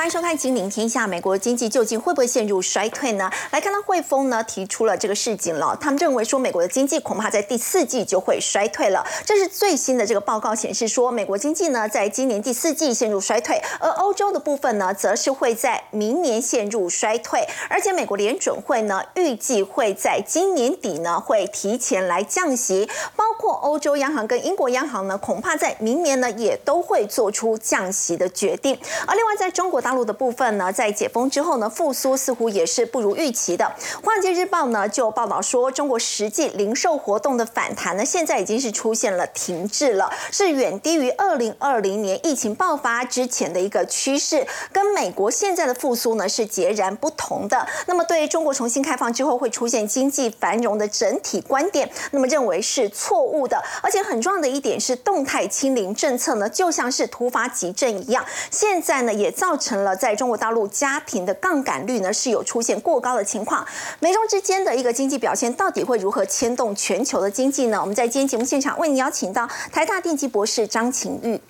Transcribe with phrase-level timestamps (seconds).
[0.00, 1.04] 欢迎收看《金陵天下》。
[1.06, 3.30] 美国经济究竟会不会陷入衰退呢？
[3.50, 9.06] 来看到汇丰呢提出了这个事情了，他们认为说美国的经济恐怕在第四季就会衰退了。
[9.26, 17.46] 这是最新的这个报告显示说，美国经济呢在今年第四季陷入衰退，而欧洲的部分呢则是会在明年陷入衰退。
[17.68, 28.78] 而且美国联准会呢预计会在今年底呢会提前来降息，包括欧洲央行跟英国央行呢恐怕在明年呢也都会做出降息的决定。
[29.06, 33.64] 而另外在中国大大陆的部分呢，在解封之后呢，复苏似乎也是不如预期的。
[34.06, 47.66] 《华尔街日报》呢就报道说，中国实际零售活动的反弹呢，现在已经是出现了停滞了，是远低于二零二零年疫情爆发之前的一个趋势，跟美国现在的复苏呢是截然不同的。
[47.86, 53.60] 那么，对中国重新开放之后会出现经济繁荣的整体观点，那么认为是错误的。
[53.82, 59.79] 而且很重要的一点是，动态清零政策呢，就像是突发急症一样，现在呢也造成。
[59.82, 63.66] 了，在中国大陆家庭的杠杆率呢是有出现过高的情况，
[63.98, 67.80] 美中之间的一个经济表现到底会如何牵动全球的经济呢？
[67.80, 71.40] 我们在今天节目现场为您邀请到台大电机博士张晴玉，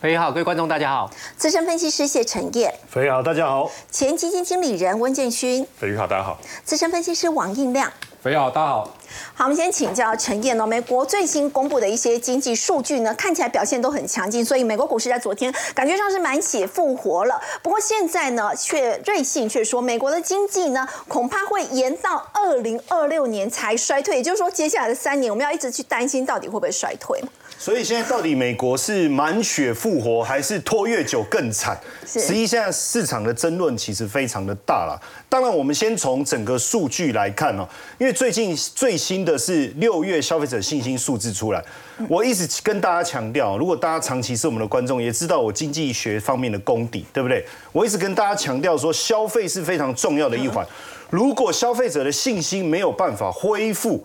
[0.00, 7.92] 飞宇好，各位观众大家好，资深分析师谢晨业，飞宇好，大家好，前基金经理人温建勋，飞宇好，大家好，资深分析师王应亮，
[8.24, 8.90] 飞宇好，大家好。
[9.34, 10.64] 好，我们先请教陈燕哦。
[10.66, 17.38] 美国最新公布的一些经济数据呢，看起来表现都很强劲，所以美国股市在昨天感觉上是满血复活了。
[17.62, 27.22] 不过现在呢，却瑞信却说，美国的经济呢，恐怕会延到二零二六年才衰退，也就是说，接下来的三年，我们要一直去担心到底会不会衰退。
[27.64, 31.74] 所以现在到底美国是满血复活，还是拖越久更惨？
[32.06, 35.00] 实际现在市场的争论其实非常的大了。
[35.30, 41.64] 当然，我们先从整个数据来看哦，因为最近最新的是六月消费者信心数字出来。
[42.06, 47.42] 我一直跟大家强调，如果大家长期是我们的观众，也知道我经济学方面的功底，对不对？
[47.72, 50.62] 我一直跟大家强调说，消费是非常重要的一环。
[51.08, 54.04] 如果消费者的信心没有办法恢复，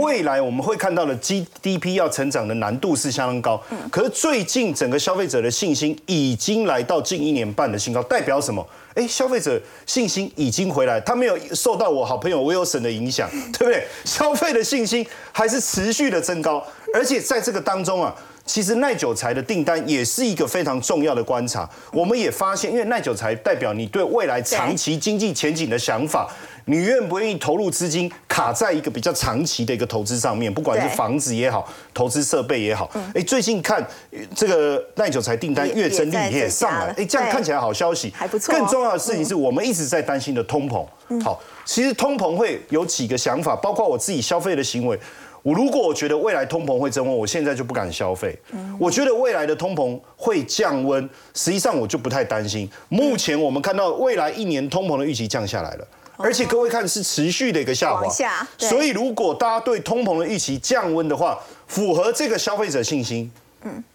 [0.00, 3.62] 未来我们会看到的 GDP 要成长的难度是相当高。
[3.90, 8.66] 可是最近整个消费者的信心已经来到近一年半的新高，代表什么？
[8.94, 13.86] 哎，消费者信心已经回来，他没有受到我好朋友 Wilson 的影响，对不对？
[14.04, 18.14] 消费的信心还是持续的增高，而且在这个当中啊。
[18.48, 21.68] 其实耐久材的订单也是一个非常重要的观察。
[21.92, 26.26] 我们也发现，因为耐久材代表你对未来长期经济前景的想法，
[26.64, 32.90] 你愿不愿意投入资金卡在一个比较长期的一个投资上面，不管是房子也好，投资设备也好。
[33.14, 33.86] 哎，最近看
[34.34, 38.54] 这个耐久材订单月增率也上来，哎，这样看起来好消息，还不错。
[38.54, 40.86] 更重要的事情是我们一直在担心的通膨。
[41.22, 44.98] 好，其实通膨会有几个想法，包括我自己消费的行为。
[45.42, 48.34] 我如果我觉得未来通膨会增温，我现在就不敢消费。
[48.80, 52.68] 我觉得未来的通膨会降温，实际上我就不太担心。
[52.88, 55.86] 目前我们看到未来一年通膨的预期降下来了，
[56.16, 58.08] 而且各位看是持续的一个下滑。
[58.56, 63.30] 所以如果大家对通膨的预期降温的话，符合这个消费者信心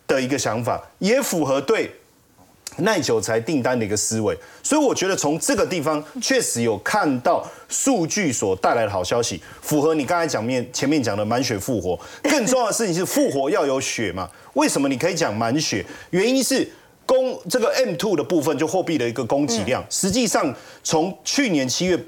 [0.06, 1.92] 的一个想法，也符合对。
[2.78, 12.00] 耐久材订单的一个思维，所以我觉得从这个地方确实有看到数据所带来的好消息，符合你刚才讲面前面讲的满血复活。
[12.24, 14.30] 更重要的事情是复活要有血嘛？
[14.54, 15.86] 为什么你可以讲满血？
[16.10, 16.68] 原因是
[17.06, 20.54] 供这个 M two 的部分就货币的一个供给量，实际上
[20.84, 22.00] 从去年七月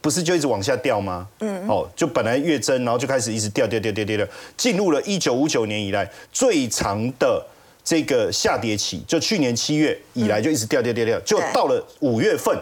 [0.00, 1.26] 不是就一直往下掉吗？
[1.40, 7.46] 嗯，哦，就本来月增，然后就开始一直掉掉掉掉掉掉，进入了一九五九年以来最长的。
[7.84, 12.56] 这个下跌期，就去年七月以来就一直掉掉掉掉，就到了五月份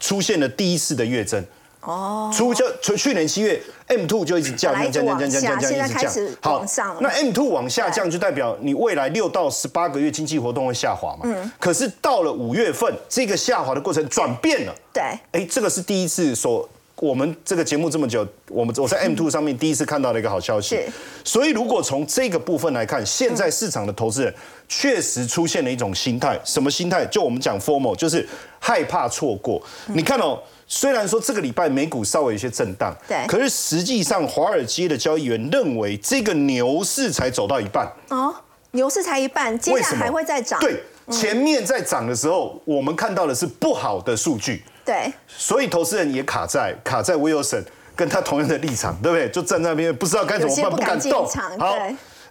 [0.00, 1.44] 出现了第一次的月增。
[1.80, 6.36] 哦，出就从去年七月 M two 就一直降降降降降降降一直降。
[6.40, 6.64] 好，
[7.00, 11.20] 那 M two 往下降就代表你未来六到十八个月经济活动会下滑嘛？
[11.24, 11.52] 嗯。
[11.60, 14.74] 可是到了五月份，这个下滑的过程转变了。
[14.92, 15.02] 对。
[15.32, 16.68] 哎，这个是第一次所。
[16.96, 20.78] 我们这个节目这么久，我们我在 M two 上面第一次看到了一个好消息。
[21.24, 24.34] 所以如果从这个部分来看，现在市场的投资人
[24.68, 27.04] 确实出现了一种心态，什么心态？
[27.06, 28.26] 就我们讲 formal，就是
[28.58, 29.60] 害怕错过。
[29.88, 37.90] 你看哦，虽然说这个礼拜美股稍微有些震荡，对，可是实际上华尔街的交易员认为这个牛市才走到一半。
[38.08, 38.34] 哦，
[38.70, 40.60] 牛市才一半，接下来还会再涨。
[40.60, 40.80] 对，
[41.10, 44.62] 前面在涨的时候，我们看到的是不好的数据。
[44.84, 47.62] 对，所以投资人也卡在卡在 Wilson
[47.96, 49.28] 跟他同样的立场，对不对？
[49.30, 51.26] 就站在那边不知道该怎么办，不敢动。
[51.58, 51.76] 好，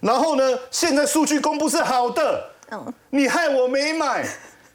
[0.00, 4.24] 然后呢，现在数据公布是好的，嗯，你害我没买，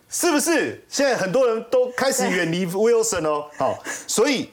[0.10, 0.84] 是不是？
[0.90, 3.46] 现在很多人都开始远离 Wilson 哦。
[3.58, 3.78] 好，
[4.08, 4.50] 所以。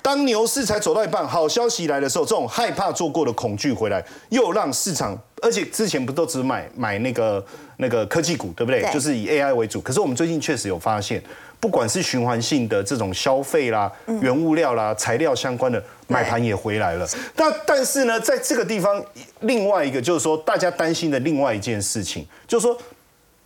[0.00, 7.44] 当牛市才走到一半，好消息来的时候，这种害怕做过的恐惧回来，又让市场，而且之前不都只买买那个
[7.78, 8.80] 那个科技股，对不对？
[8.80, 9.80] 对就是以 AI 为主。
[9.80, 11.22] 可是我们最近确实有发现，
[11.60, 13.90] 不管是循环性的这种消费啦、
[14.20, 17.06] 原物料啦、材料相关的买盘也回来了。
[17.36, 19.04] 那但是呢，在这个地方，
[19.40, 22.78] 另外一个就是说，大家担心的另外一件事情，就是说。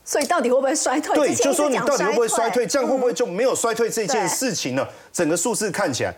[0.04, 1.14] 所以到底会不会衰退？
[1.14, 2.66] 对，就说你到底会不会衰退？
[2.66, 4.84] 嗯这样会不会就没有衰退这件事情呢？
[5.12, 6.12] 整个数字看起来，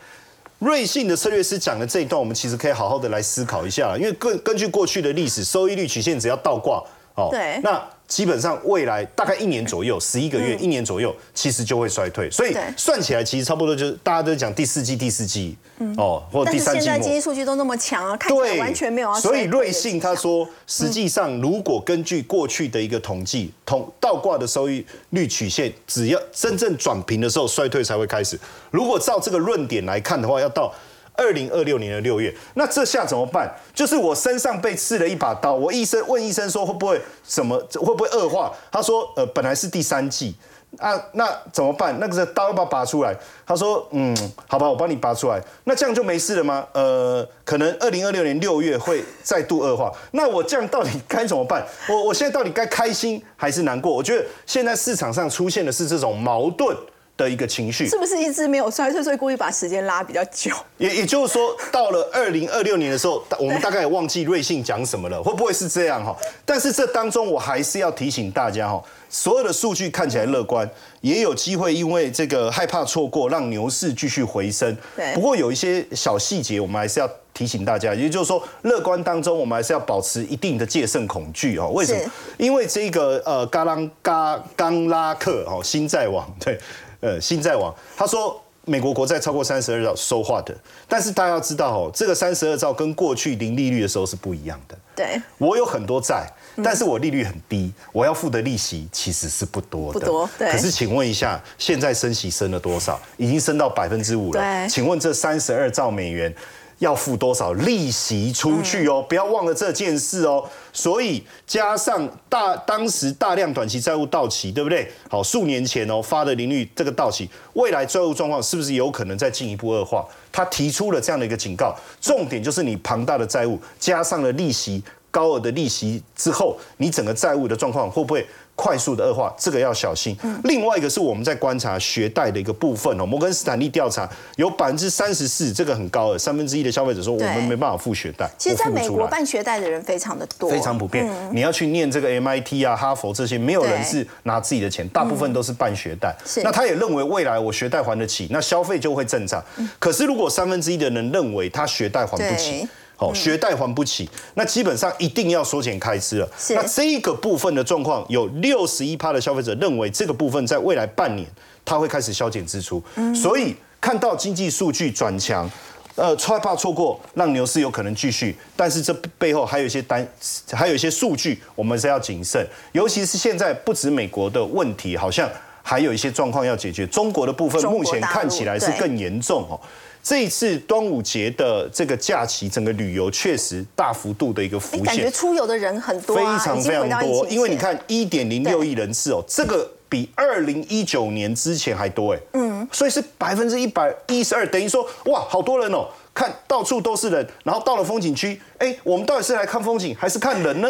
[0.58, 3.94] 瑞信的策略师讲的这一段，我们其实可以好好的来思考一下。
[3.98, 6.82] 因为根根据过去的历史，收益率曲线只要倒挂
[7.14, 12.30] 哦，对那基本上未来大概一年左右，十一个月、一年左右，其实就会衰退。
[12.30, 15.56] 所以算起来，其实差不多就是大家都讲第四季、第四季
[15.96, 17.20] 哦，或者第三季末现在经济。
[17.20, 28.38] 数据都那么强啊，看起来对，完全没有要所以瑞信他说，实际上如果根据过去的一个统计，统倒挂的收益率曲线，只要真正转平的时候，衰退才会开始。
[28.70, 30.72] 如果照这个论点来看的话，要到。
[31.16, 33.52] 二零二六年的六月，那这下怎么办？
[33.72, 38.52] 就是我身上被刺了一把刀，我医生问医生说会不会什么会不会恶化？
[38.70, 40.34] 他说呃本来是第三季，
[40.78, 41.96] 啊，那怎么办？
[42.00, 43.16] 那个刀要不要拔出来？
[43.46, 44.16] 他说，嗯，
[44.48, 45.40] 好吧，我帮你拔出来。
[45.64, 46.66] 那这样就没事了吗？
[46.72, 49.92] 呃，可能二零二六年六月会再度恶化。
[50.12, 51.64] 那我这样到底该怎么办？
[51.88, 53.92] 我我现在到底该开心还是难过？
[53.92, 56.76] 我觉得现在市场上出现的是这种矛盾
[57.16, 57.88] 的一个情绪。
[57.88, 60.50] 是不是一直没有衰退，所以故意把时间拉比较久？
[60.78, 66.16] 也也就是说，到了二零二六年的时候，我们大概也忘记瑞信讲什么了，会不会是这样哈？
[66.44, 70.68] 但是这当中，我还是要提醒大家哈，所有的数据看起来乐观，
[71.00, 74.76] 也有机会因为这个害怕错过，让牛市继续回升。
[74.96, 81.68] 对不过有一些小细节，我们还是要提醒大家，也就是说，乐观当中，我们还是要保持一定的戒慎恐惧哦。
[81.74, 82.10] 为什么？
[82.38, 86.58] 因为这个呃，嘎朗嘎冈拉克哦，新债网对，
[87.04, 88.40] 呃，新债网，他说。
[88.66, 90.56] 美国国债超过三十二兆收化的，
[90.88, 94.74] 但是大家要知道哦，这个三十二兆跟过去零利率的时候是不一样的。
[94.96, 100.00] 对，我有很多债，嗯但是我利率很低，我要付的利息其实是不多的。
[100.00, 102.98] 不多对可是请问一下，现在升息升了多少？
[103.18, 104.40] 已经升到百分之五了。
[104.40, 106.34] 对请问这三十二兆美元
[106.78, 109.04] 要付多少利息出去哦？
[109.08, 110.44] 不要忘了这件事哦。
[110.72, 114.90] 所以加上大当时大量短期债务到期，对不对？
[115.08, 120.04] 好，数年前哦发的利率这个到期，未来债务状况是不是有可能再进一步恶化？
[120.32, 124.82] 他提出了这样的一个警告，重点就是你庞大的债务加上了利息。
[125.14, 128.26] 高额的利息之后，你整个债务的状况会不会
[128.56, 129.32] 快速的恶化？
[129.38, 130.16] 这个要小心。
[130.42, 141.08] 另外一个是我们在观察学贷的一个部分哦，摩根斯坦利调查有百分之三十四，这个很高的三分之一的消费者说我对们没办法付学贷，其实在美国办学贷的人非常的多，非常普遍。
[141.32, 146.12] 你要去念这个 MIT 啊、哈佛这些，没有人是拿自己的钱，大部分都是办学贷。
[146.26, 149.40] 是那他也认为未来我学贷还得起，那消费就会正常。
[149.78, 152.66] 可是如果三分之一的人认为他学贷还不起
[152.98, 153.08] 对。
[153.08, 156.28] 好，学贷还不起，那基本上一定要缩减开支了。
[156.50, 161.26] 那这一个部分的状况，有六十一趴的消费者认为这个部分在未来半年
[161.64, 162.82] 他会开始削减支出，
[163.14, 165.50] 所以看到经济数据转强。
[165.96, 170.04] 呃，害怕错过，让牛市有可能继续，但是这背后还有一些单，
[170.50, 172.44] 还有一些数据，我们是要谨慎。
[172.72, 175.30] 尤其是现在不止美国的问题，好像
[175.62, 176.84] 还有一些状况要解决。
[176.88, 179.54] 中国的部分目前看起来是更严重哦。
[180.04, 184.84] 这一次端午节的这个假期，整个旅游确实大幅度的一个浮现。
[184.84, 187.26] 感觉，出游的人很多非啊，非常非常多。
[187.28, 188.68] 因为你看一点零六对。
[188.68, 200.68] 亿人次哦，这个比二零一九年之前还多哎，嗯，所以是百分之一百一十二，等于说哇，好多人哦，看到处都是人，然后到了风景区，哎，我们到底是来看风景还是看人呢？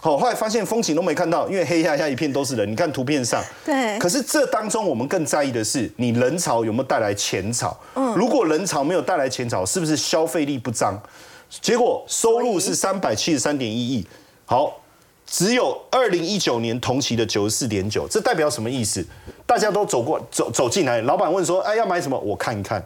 [0.00, 2.70] 好，后来发现风景都没看到，因为黑压压一片都是人。
[2.70, 7.78] 你看图片上，对可是这当中我们更在意的是，你人潮有没有带来钱潮？
[7.94, 10.98] 嗯，如果人潮没有带来钱潮，是不是消费力不彰？
[11.60, 14.06] 结果收入是三百七十三点一亿，
[14.46, 14.80] 好，
[15.26, 19.06] 只有二零一九年同期的九十四点九，这代表什么意思？
[19.44, 22.18] 大家都走过走走进来，老板问说：“哎，要买什么？
[22.18, 22.82] 我看一看。”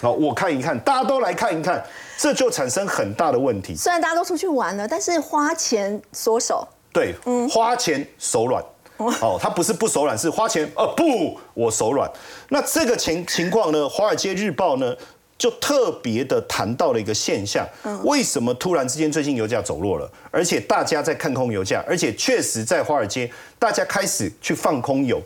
[0.00, 1.84] 好，我看一看，大家都来看一看，
[2.16, 3.74] 这就产生很大的问题。
[3.76, 7.14] 虽然大家都出去玩了，但是花钱缩手，对，
[7.50, 8.64] 花钱手软。
[8.96, 12.10] 哦，他不是不手软，是花钱，呃，不，我手软。
[12.50, 14.94] 那这个情情况呢，《华尔街日报》呢
[15.40, 17.66] 就特别的谈到了一个现象，
[18.04, 23.28] 为什么突然之间最近油价走弱了，而且大家在看空油价，而且确实在华尔街
[23.58, 25.18] 大家开始去放空油。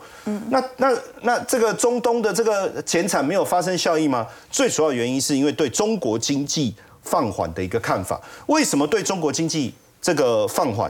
[0.50, 4.24] 那那那这个中东的这个减产没有发生效益吗？
[4.52, 8.20] 最主要原因是因为对中国经济放缓的一个看法。
[8.46, 10.88] 为什么对中国经济这个放缓？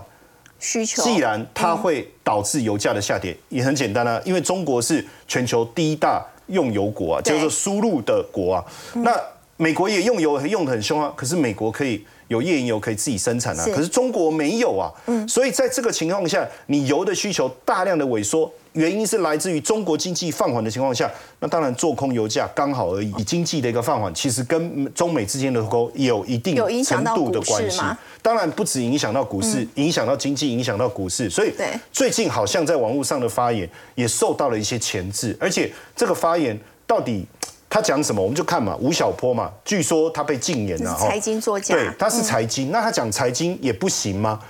[0.60, 7.38] 需求既然它会导致油价的下跌，也很简单啊，因为中国是全球第一大用油国啊，对。
[7.38, 8.64] 就是输入的国啊。
[8.94, 9.14] 那
[9.56, 14.90] 美国也用油用的很凶啊，可是美国可以有页岩油可以自己生产啊，可是中国没有啊，
[15.28, 23.12] 所以在这个情况下，你油的需求大量的萎缩，原因是来自于中国经济放缓的情况下，那当然做空油价刚好而已。
[23.16, 27.96] 以经济的一个放缓，其实跟中美之间的脱钩有一定程度的关系吗。
[28.20, 31.30] 当然不止影响到股市，影响到经济，影响到股市。
[31.30, 31.52] 所以
[31.92, 37.24] 最近好像在网络上的发言也受到了一些钳制，而且这个发言到底
[37.70, 38.76] 他讲什么，我们就看嘛。
[38.80, 41.06] 吴晓波嘛，据说他被禁言了哈。
[41.08, 44.40] 财经作家，对，他是财经，那他讲财经也不行吗？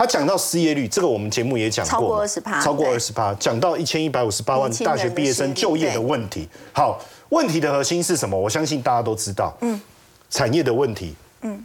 [0.00, 6.48] 他讲到失业率，这个我们节目也讲过，超过20%超过二十趴，讲到一千一百五十八万大学毕业生就业的问题。
[6.72, 8.34] 好，问题的核心是什么？
[8.34, 9.78] 我相信大家都知道，嗯，
[10.30, 11.62] 产业的问题，嗯，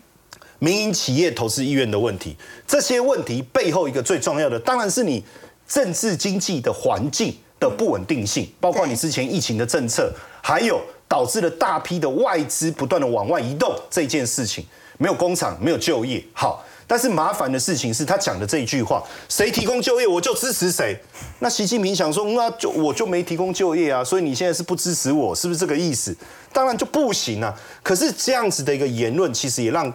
[0.60, 2.36] 民营企业投资意愿的问题，
[2.68, 5.24] 这些问题背后一个最重要的，当然是你
[5.66, 10.14] 政治经济的环境的不稳定性，包括你之前疫情的政策，
[10.44, 14.66] 还有导致了大批的外资不断的往外移动这件事情，
[14.98, 16.64] 没有工厂，没有就业，好。
[16.88, 20.96] 但是麻烦的事情是他讲的这一句话：谁提供就业，我就支持谁。
[21.40, 26.16] 那习近平想说，那就我就没提供就业啊，所以你现在是不支持我，是不是这个意思？
[26.54, 27.52] 当然就不行啊。
[27.82, 29.92] 可是这样子的一个言论，其实也让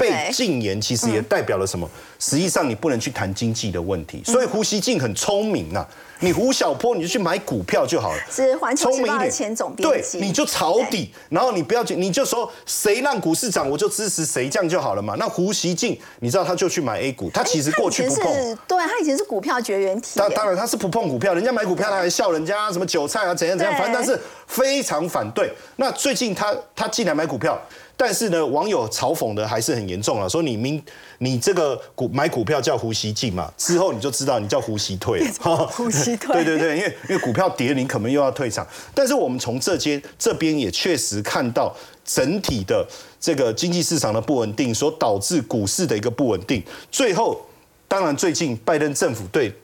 [0.00, 1.88] 被禁言，其实也代表了什么？
[2.18, 4.22] 实际上你不能去谈经济的问题。
[4.26, 5.86] 嗯所以胡锡进很聪明呐、
[6.20, 8.18] 你胡小波你就去买股票就好了。
[8.30, 15.16] 是环球时报的聪明一点前总编对，你就抄底，然后你不要去，你就说谁让股市涨，我就支持谁，这样就好了嘛。
[15.18, 18.24] 那胡锡进，你知道他就去买 A 股，他其实过去不碰。
[18.24, 25.52] 他以前是对他以前是股票绝缘体耶，当当然他是不碰股票，人家买股票他还笑人家什么韭菜啊怎样怎样，反正他是非常反对。
[25.76, 27.60] 那最近他他进来买股票，
[28.02, 30.82] 但是呢，网友嘲讽的还是很严重了，说你明
[31.18, 35.66] 你这个股买股票叫呼吸进嘛，之后你就知道你叫呼吸退了。
[35.68, 38.66] 胡锡退对对对，因为因为股票跌，你可能又要退场。
[38.94, 42.88] 但是我们从这间这边也确实看到整体的
[43.20, 46.62] 这个经济市场的不稳定，所导致股市的一个不稳定。
[46.90, 47.38] 最后，
[47.86, 49.54] 当然最近拜登政府对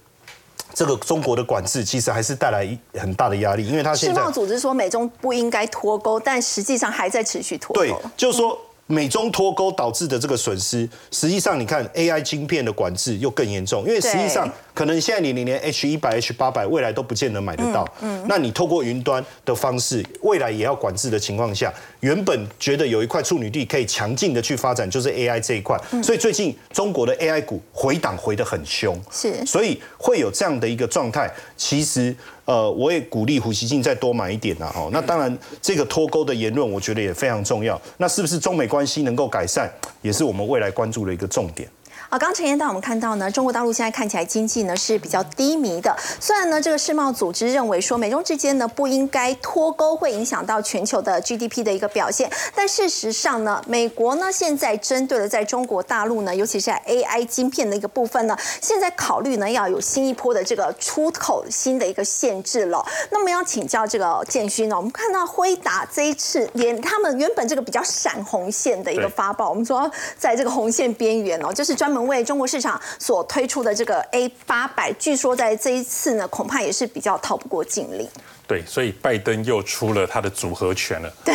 [0.76, 8.61] 这个中国的管制，其实还是带来一很大的压力，因为他世现在贸组织说美中不应该脱钩，但实际上还在持续脱对钩。，就是说。
[8.87, 17.87] 美中脱钩导致的这个损失，实际上你看 AI 晶片的管制又更严重，因为实际上可能现在你连 H 一百、H 八百未来都不见得买得到。
[18.00, 25.76] 嗯，那你透过云端的方式，未来也要管制的情况下，原本觉得有一块处女地可以强劲的去发展，就是 AI 这一块。
[26.02, 28.97] 所以最近中国的 AI 股回档回得很凶。
[29.11, 31.28] 是所以会有这样的一个状态。
[31.57, 32.14] 其实，
[32.47, 34.73] 呃，我也鼓励胡锡进再多买一点呐。
[34.75, 37.79] 哈，那当然，这个脱钩的言论，我觉得也非常重要。
[37.99, 41.69] 那是不是中美关系能够改善，也是我们未来关注的一个重点。
[42.08, 45.96] 啊，刚陈彦带我们看到呢，中国大陆现在看起来经济呢是比较低迷的。
[46.20, 62.86] 虽然呢，这个世贸组织认为说美中之间呢不应该脱钩，会影响到全球的 GDP 的一个表现，但事实上呢，美国呢现在针对了在中国大陆呢，尤其是在 AI 晶片的一个部分呢，现在考虑呢要有新一波的这个出口新的一个限制了。
[63.10, 78.09] 那么要请教这个建勋呢，我们看到辉达这一次连他们原本这个比较闪红线的一个对发报，我们说在这个红线边缘哦，就是专门为中国市场所推出的这个 A 八百，据说在这一次呢，恐怕也是比较逃不过禁令。
[78.47, 81.12] 对，所以拜登又出了他的组合拳了。
[81.25, 81.35] 对，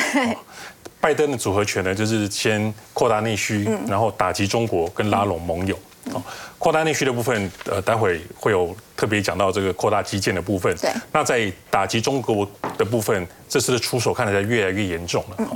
[1.00, 5.77] 拜登的组合拳呢，就是先扩大内需，然后打击中国跟拉拢盟友。
[6.13, 6.22] 哦，
[6.62, 10.72] 扩大内需的部分，呃，待会会有特别讲到这个扩大基建的部分。
[10.77, 15.36] 对那在打击中国的部分，这次的出手看起来越来越严重了。
[15.39, 15.48] 嗯，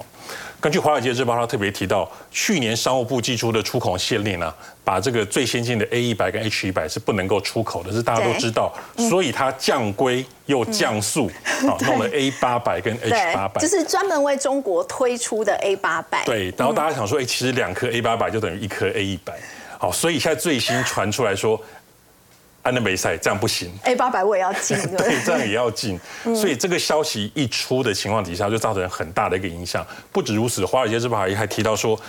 [0.60, 4.52] 根据《华尔街日报》，他特别提到，去年商务部寄出的出口限令呢、
[4.84, 8.74] 把这个最先进的 A 一百跟 H 一百是不能够出口的，是大家都知道。
[8.98, 11.30] 所以它降规又降速，
[11.70, 13.78] 啊，弄了 A 八百跟 H 八百对，就。
[13.78, 16.26] 是专门为中国推出的 A 八百。
[16.26, 19.36] 对，然后大家想说，哎、其实两颗 A 八百就等于一颗 A 一百，
[19.78, 21.62] 好，所以现在最新传出来说，
[22.62, 25.32] 安德梅赛这样不行，，A 八百我也要进， 对，这？
[25.32, 29.86] 样也要进，所以这个消息一出的情况底下，就造成很大的一个影响。
[30.12, 32.00] 不止如此，《华尔街日报》还还提到说，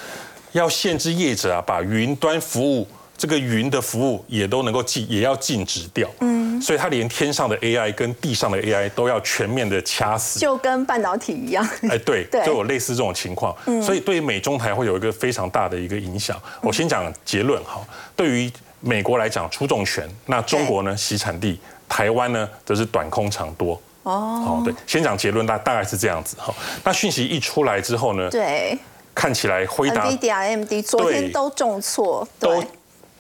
[0.53, 6.09] 要限制业者啊，把云端服务这个云的服务也都能够禁，也要禁止掉。
[6.21, 10.39] 嗯，所以它连天上的 AI 跟地上的 AI 都要全面的掐死。
[10.39, 11.67] 就跟半导体一样。
[11.89, 16.41] 哎，对， 对就有类似这种情况，所以对于美中台会有一个非常大的一个影响。
[16.61, 17.81] 我先讲结论哈，
[18.15, 21.59] 对于美国来讲出重权，那中国呢洗产地，
[21.89, 23.81] 台湾呢则是短空长多。
[24.03, 26.55] 哦，对，先讲结论，大大概是这样子哈。
[26.85, 28.79] 那讯息一出来之后呢，对
[29.13, 32.67] 看起来辉达，NVIDIA、AMD 昨天都重挫，都对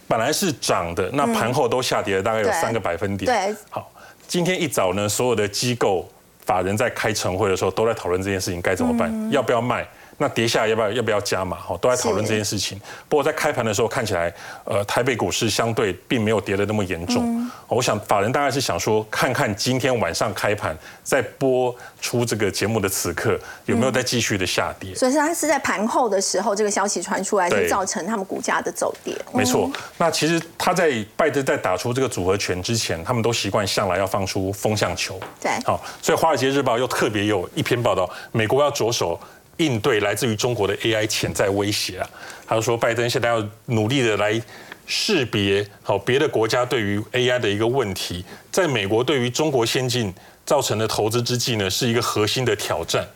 [0.08, 3.26] 本来是涨的，那盘后都下跌了大概有三个百分点。
[3.26, 3.90] 对好，
[4.26, 6.08] 今天一早呢，所有的机构
[6.44, 9.86] 法人在开晨会的时候都在讨论这件事情该怎么办，要不要卖？
[10.18, 11.56] 那跌下来要不要要不要加码？
[11.58, 12.80] 哈，都在讨论这件事情。
[13.08, 14.32] 不过在开盘的时候看起来，
[14.64, 17.50] 呃，台北股市相对并没有跌得那么严重。
[17.68, 24.94] 我想法人大概是想说，看看今天晚上开盘在播出这个节目的此刻有没有再继续的下跌。
[24.94, 29.14] 所以它是在盘后的时候，这个消息传出来，就造成他们股价的走跌。
[29.32, 29.70] 没错。
[29.98, 35.20] 那其实他在拜登在打出这个组合拳之前，他们都习惯向来要放出风向球。
[35.40, 35.50] 对。
[35.64, 39.18] 好，所以《华尔街日报》又特别有一篇报道，美国要着手
[39.58, 42.10] 应对来自于中国的 AI 潜在威胁啊。
[42.46, 44.40] 他说，拜登现在要努力的来
[44.86, 50.12] 识别好别的国家对于 AI 的一个问题，在美国对于中国先进
[50.44, 53.06] 造成的投资之际呢，是一个核心的挑战。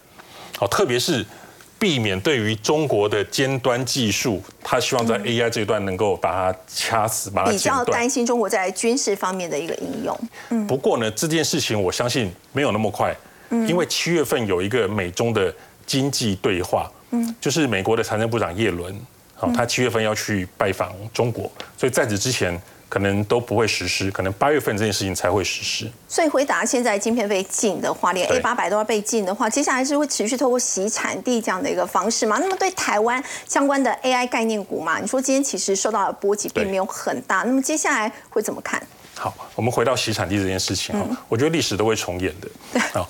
[0.56, 1.24] 好，特别是。
[1.78, 10.20] 避免对于中国的尖端技术，他希望在 AI 这一段能够把它掐死，把它比较担心中国在军事方面的一个应用。
[10.50, 13.16] 嗯，不过呢，这件事情我相信没有那么快，
[13.48, 15.50] 嗯，因为七月份有一个美中的
[15.90, 18.94] 经济对话，嗯，就是美国的财政部长耶伦，
[19.34, 22.60] 好，他七月份要去拜访中国，所以在此之前。
[22.90, 25.88] 可能都不会实施，可能八月份这件事情才会实施。
[26.08, 32.38] 所以回答现在晶片被禁的话，连 A 八百都要被禁的话，接下来是会持续透过洗产地这样的一个方式吗？
[32.40, 38.82] 那么对台湾相关的 AI 概念股嘛，你说今天其实受到的波及并没有很大，那么接下来会怎么看？
[39.14, 42.48] 好，我们回到洗产地这件事情哈，我觉得历史都会重演的。
[42.72, 43.08] 对啊，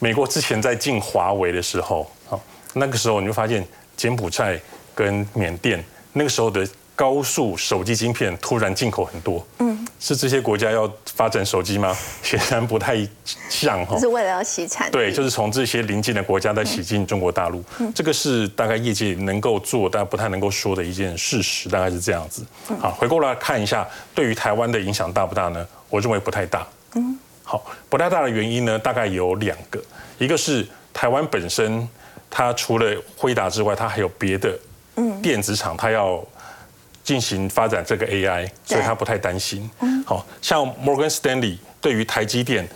[0.00, 2.40] 美国之前在禁华为的时候，好，
[2.72, 3.64] 那个时候你就发现
[3.96, 4.60] 柬埔寨
[4.94, 6.68] 跟缅甸那个时候的。
[6.96, 11.96] 高速手机晶片突然进口很多，嗯，是这些国家要发展手机吗？
[12.22, 12.94] 显然不太
[13.48, 14.90] 像哈，是为了要洗产。
[14.90, 17.64] 对，就是从这些邻近的国家在洗进中国大陆，
[17.94, 22.44] 这个是大概业界能够做但不太能够说的一件事实，大概是这样子。
[22.78, 25.66] 好，回过来看一下，对于台湾的影响大不大呢？
[25.88, 26.66] 我认为不太大。
[26.96, 27.18] 嗯，
[27.50, 29.82] 好，不太大的原因呢，大概有两个，
[30.18, 31.88] 一个是台湾本身，
[32.30, 34.56] 它除了辉达之外，它还有别的
[35.20, 36.24] 电子厂，它要。
[37.02, 39.68] 进行发展这个 AI，所以它不太担心。
[40.06, 42.68] 好像 Morgan Stanley 对于台积电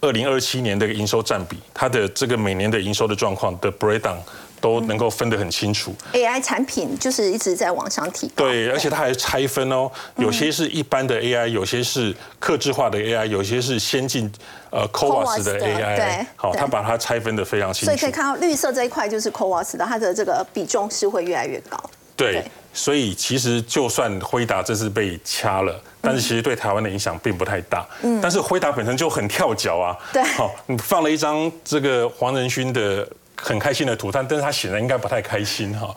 [0.00, 4.16] 二零二七年的营收占比，它的这个每年的营收的状况的 breakdown
[4.62, 5.92] 都能够分得很清楚。
[6.12, 8.44] AI 产品就是一直在往上提高。
[8.44, 14.30] 对，而且它还拆分哦，有些是一般的 AI，有些是克制化的 AI，有些是先进
[14.70, 15.96] 呃 CoWAS 的 AI。
[15.96, 17.86] 对，好，它把它拆分的非常清楚。
[17.86, 21.78] 所以可以看到绿色这一块就是 CoWAS 的，它的这个比重是会越来越高。
[22.16, 22.44] 对。
[22.74, 27.86] 所以其实就算辉达这次被掐了，但是其实对台湾的影响并不太大。
[28.00, 29.94] 嗯，但是辉达本身就很跳脚啊。
[30.10, 33.06] 对，好，你放了一张这个黄仁勋的
[33.42, 35.94] 很开心的图，但但是他显然应该不太开心哈。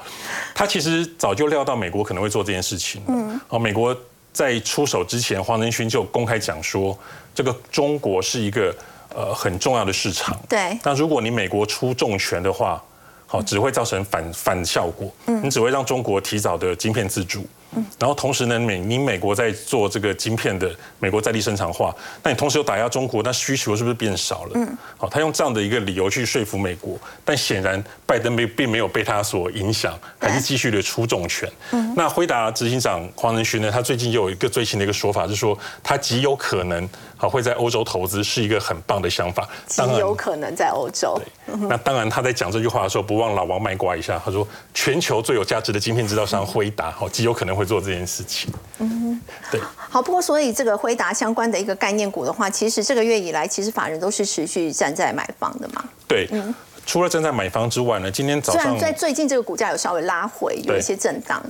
[0.54, 3.02] 他其实早就料到美国可能会做这件事情。
[3.08, 3.96] 嗯，好，美国
[4.34, 6.98] 在出手之前，黄仁勋就公开讲说，
[7.36, 8.76] 这个中国是一个
[9.14, 10.36] 呃很重要的市场。
[10.50, 12.84] 对，那如果你美国出重拳的话。
[13.28, 15.12] 好，只会造成反反效果。
[15.26, 17.44] 嗯，你只会让中国提早的晶片自主。
[18.00, 24.52] 然后同时呢，美你美国在做这个晶片的美国在地生产化，那你同时又打压中国，那需求是不是变少了？
[24.56, 31.50] 嗯，好，他用这样的一个理由去说服美国，但显然拜登并并没有被他所影响，还是继续的出重拳。
[31.72, 39.48] 嗯，那辉达执行长黄仁勋呢，他最近又有一个最新的一个说法，是说他极有可能好会在欧洲投资，是一个很棒的想法。
[39.68, 41.20] 极有可能在欧洲。
[41.68, 47.66] 那当然他在讲这句话的时候，不忘老王卖瓜一下，他说全球最有价值的晶片制造商辉达，好极有可能会。
[47.66, 50.00] 做这件事情，嗯，对，好。
[50.00, 55.84] 不过，所以这个辉达相关的一个概念股的话，其实这个月以来，其实法人都是持续站在买方的嘛。
[56.08, 56.54] 对，嗯，
[56.86, 61.44] 除了站在买方之外呢，今天早上在最近这个股价有稍微拉回，有一些震荡。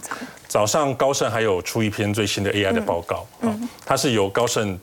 [0.47, 4.79] 早上高盛还有出一篇最新的 AI 的报告，嗯，它是由高盛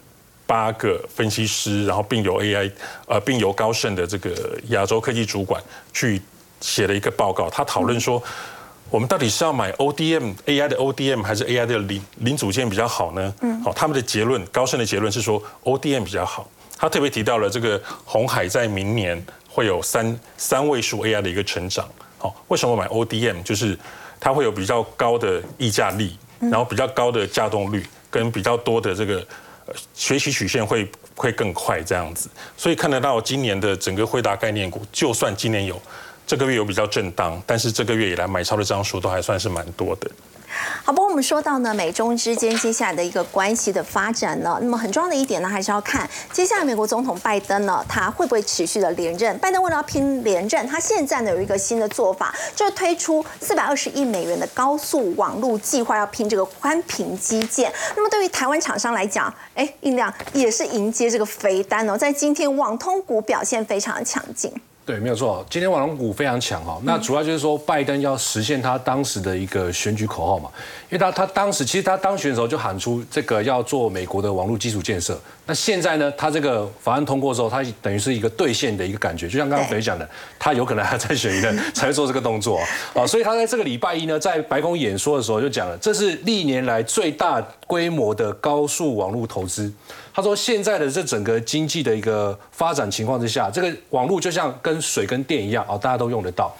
[0.52, 2.70] 八个分析师，然后并由 AI
[3.06, 4.30] 呃，并由高盛的这个
[4.68, 5.62] 亚洲科技主管
[5.94, 6.20] 去
[6.60, 8.22] 写了一个报告，他讨论说。
[8.90, 13.34] 我们到底是要买 ODM AI 的 ODM 还是 AI 的零零组件比较好呢？
[13.40, 16.46] 嗯，好，他们的结论，高盛的结论是说 ODM 比较好。
[16.76, 21.88] 他特别提到了这个红海在明年会有三三位数 AI 的一个成长。
[22.18, 23.42] 好，为什么买 ODM？
[23.42, 23.78] 就是
[24.20, 29.26] 它会有比较高的溢价力，然后比较高的架动率，跟比较多的这个
[29.94, 32.28] 学习曲线会会更快这样子。
[32.56, 35.80] 所以看得到今年的整个惠达概念股，就算今年有。
[36.24, 40.10] 这个月有比较震荡，但是这个月以来买超的张数都还算是蛮多的。
[40.84, 49.36] 好，不过我们说到呢，美中之间接下来的一个关系的发展呢，那么很重要的一点呢，还是要看接下来美国总统拜登呢，他会不会持续的连任？
[49.38, 57.72] 拜登为了要拼连任，他现在呢有一个新的做法，就是推出四百二十亿美元的高速网络计划，要拼这个宽频基建。
[57.96, 64.52] 那么对于台湾厂商来讲，哎，印量也是迎接这个肥单哦，在今天网通股表现非常的强劲。
[64.84, 65.46] 对，没有错。
[65.48, 70.50] 今天网龙股非常强哈，那主要就是说拜登要实现他当时的一个选举口号嘛，
[70.90, 75.16] 因为他他当时其实他当选的时候就喊出这个要做美国的网络基础建设。
[75.46, 82.58] 那现在呢，他这个法案通过之后，他等于是一个兑现的一个感觉，就像刚刚肥讲的，他有可能还要再选一任才会做这个动作
[82.92, 83.06] 啊。
[83.06, 89.72] 所以他在这个礼拜一呢，在白宫演说的时候就讲了，这是历年来最大规模的高速网络投资。
[90.14, 96.54] 他说，现在的这整个经济的一个发展情况之下，这个网络就像跟水跟电一样啊，大家都用得到。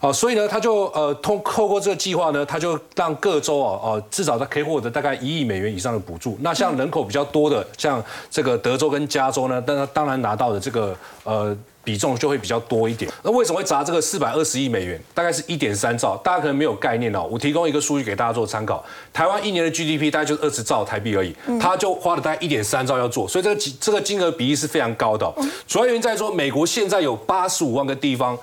[0.00, 6.36] 啊，所以呢，他就呃通透过这个计划呢，他就让各州啊啊至少他可以获得大概一亿美元以上的补助。
[6.40, 11.56] 那像人口比较多的，像这个德州跟加州呢，但他当然拿到的这个呃。
[11.86, 13.08] 比重就会比较多一点。
[13.22, 15.00] 那为什么会砸这个四百二十亿美元？
[15.14, 17.24] 大概是一点三兆，大家可能没有概念哦。
[17.30, 18.84] 我提供一个数据给大家做参考。
[19.12, 25.32] 台湾一年的 GDP 大概就是二十兆台币而已，他就花了大概一点三兆要做，所以这个这个金额比例是非常高的。
[25.68, 28.36] 主要原因在说，美国现在有八十五万个地方。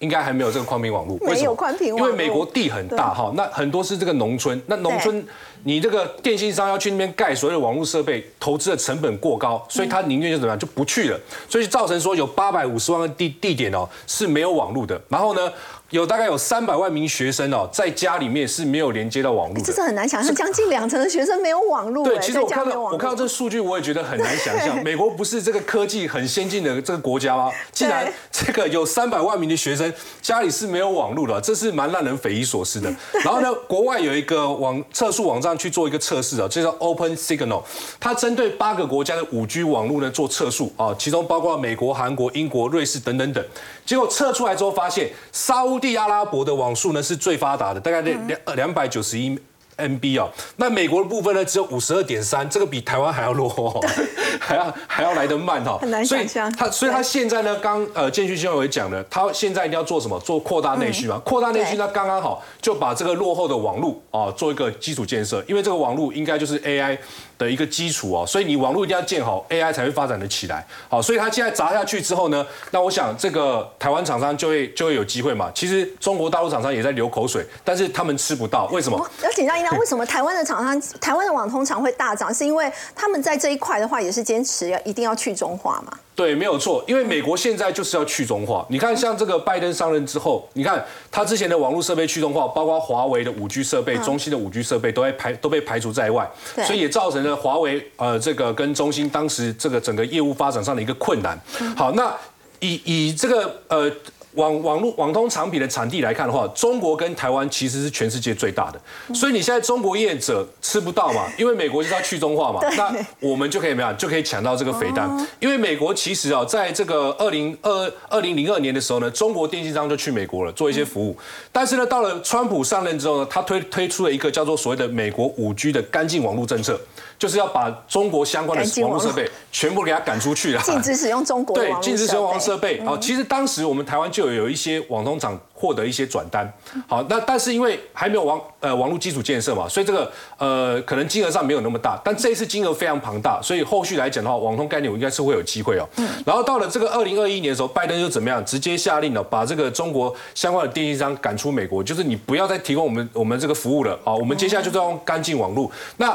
[0.00, 5.26] 应该还没有这个宽频网络，没有宽频网络，因为美国地很大哈，那很多是这个农村，那农村
[5.66, 15.52] 你这个电信商要去那边盖所有的网络设备，投资的成本过高，所以他宁愿就怎么样就不去了，所以造成说有八百五十万个地地点哦是没有网络的，然后呢？
[15.90, 22.04] 有大概有三百万名学生哦，在家里面是没有连接到网络的，这是很难想象，将近两成的学生没有网络。
[22.04, 24.82] 对，其实我看到我看到这数据，我也觉得很难想象。
[24.82, 27.52] 美国不是这个科技很先进的这个国家吗？
[27.70, 32.92] 竟然这个有三百万名的学生家里是没有网络的，这是蛮让人匪夷所思的。
[33.24, 37.62] 然后呢，国外有一个网测速网站去做一个测试啊，这叫 Open Signal，
[38.00, 43.44] 它针对八个国家的五 G 网络呢做测速啊，其中包括美国、韩国、英国、瑞士等等等。
[43.86, 49.38] 结果测出来之后发现，沙地阿拉伯的网速呢是最发达的，大概两两两百九十一
[49.76, 50.28] MB 哦。
[50.56, 53.80] 那美国的部分呢只有五十二点三，这个比台湾还要落后，
[54.40, 55.78] 还要还要来得慢哈。
[55.78, 56.50] 很难想象。
[56.56, 60.18] 他所以他现在呢，刚呃建军新闻也讲了，他现在一定要做什么？
[60.20, 61.18] 做扩大内需嘛。
[61.24, 66.98] 扩大内需，那刚刚好就把这个落后的网络啊做一个基础建设，因为这个网络应该就是 AI。
[67.38, 70.66] 的一个基础哦，所以你网络一定要建好，AI 才会发展的起来。
[70.88, 75.50] 好，所以它现在砸下去之后呢，那我想这个台湾厂商就会就会有机会嘛。
[75.54, 79.10] 其实中国大陆厂商也在流口水，但是他们吃不到，为什么？
[79.22, 82.32] 要请教一下，为什么台湾的厂商、台湾的网通厂会大涨？
[82.32, 85.92] 是因为他们在这一块的话，也是坚持要一定要去中化嘛？
[86.16, 88.66] 对，没有错，因为美国现在就是要去中化。
[88.70, 96.26] 你看，像这个拜登上任之后，你看他之前的网络设备去中化，包括华为的五 G 设备、中兴的五 G 设备都被排都被排除在外，
[96.64, 101.38] 所以也造成了华为呃这个跟中兴当时这个整个业务发展上的一个困难。
[101.76, 102.12] 好，那
[102.60, 103.92] 以以这个呃。
[104.36, 108.80] 网网络网通产品的产地来看的话，中国跟台湾其实是全世界最大的，
[109.14, 115.28] 所以你现在中国业者吃不到嘛，因为美国就是要去中化嘛， 那我们就可以怎么样，就可以抢到这个肥单。
[115.40, 121.16] 因为美国其实啊，在这个二零二二零零二年的时候呢，中国电信商就去美国了做一些服务，
[121.50, 126.78] 但是呢，到了川普上任之后呢，他推推出了一个叫做所谓的美国五 G 的干净网络政策。
[127.18, 132.82] 就是要把中国相关的网络设备全部给它赶出去了，禁止使用中国对，禁止使用网络设备。
[132.84, 136.52] 好，其实当时我们台湾就有一些网通厂获得一些转单。
[136.86, 141.98] 好，那但是因为还没有网呃网络基础建设嘛，所以这个呃可能金额上没有那么大。
[142.04, 145.88] 但这一次金额非常庞大，所以后续来讲的话，网通概念我应该是会有机会哦。
[146.24, 153.98] 然后到了这个二零二一年的时候，拜登就怎么样，直接下令了，把这个中国相关的电信商赶出美国，就是你不要再提供我们我们这个服务了。
[154.04, 155.70] 好，我们接下来就是要用干净网络。
[155.96, 156.14] 那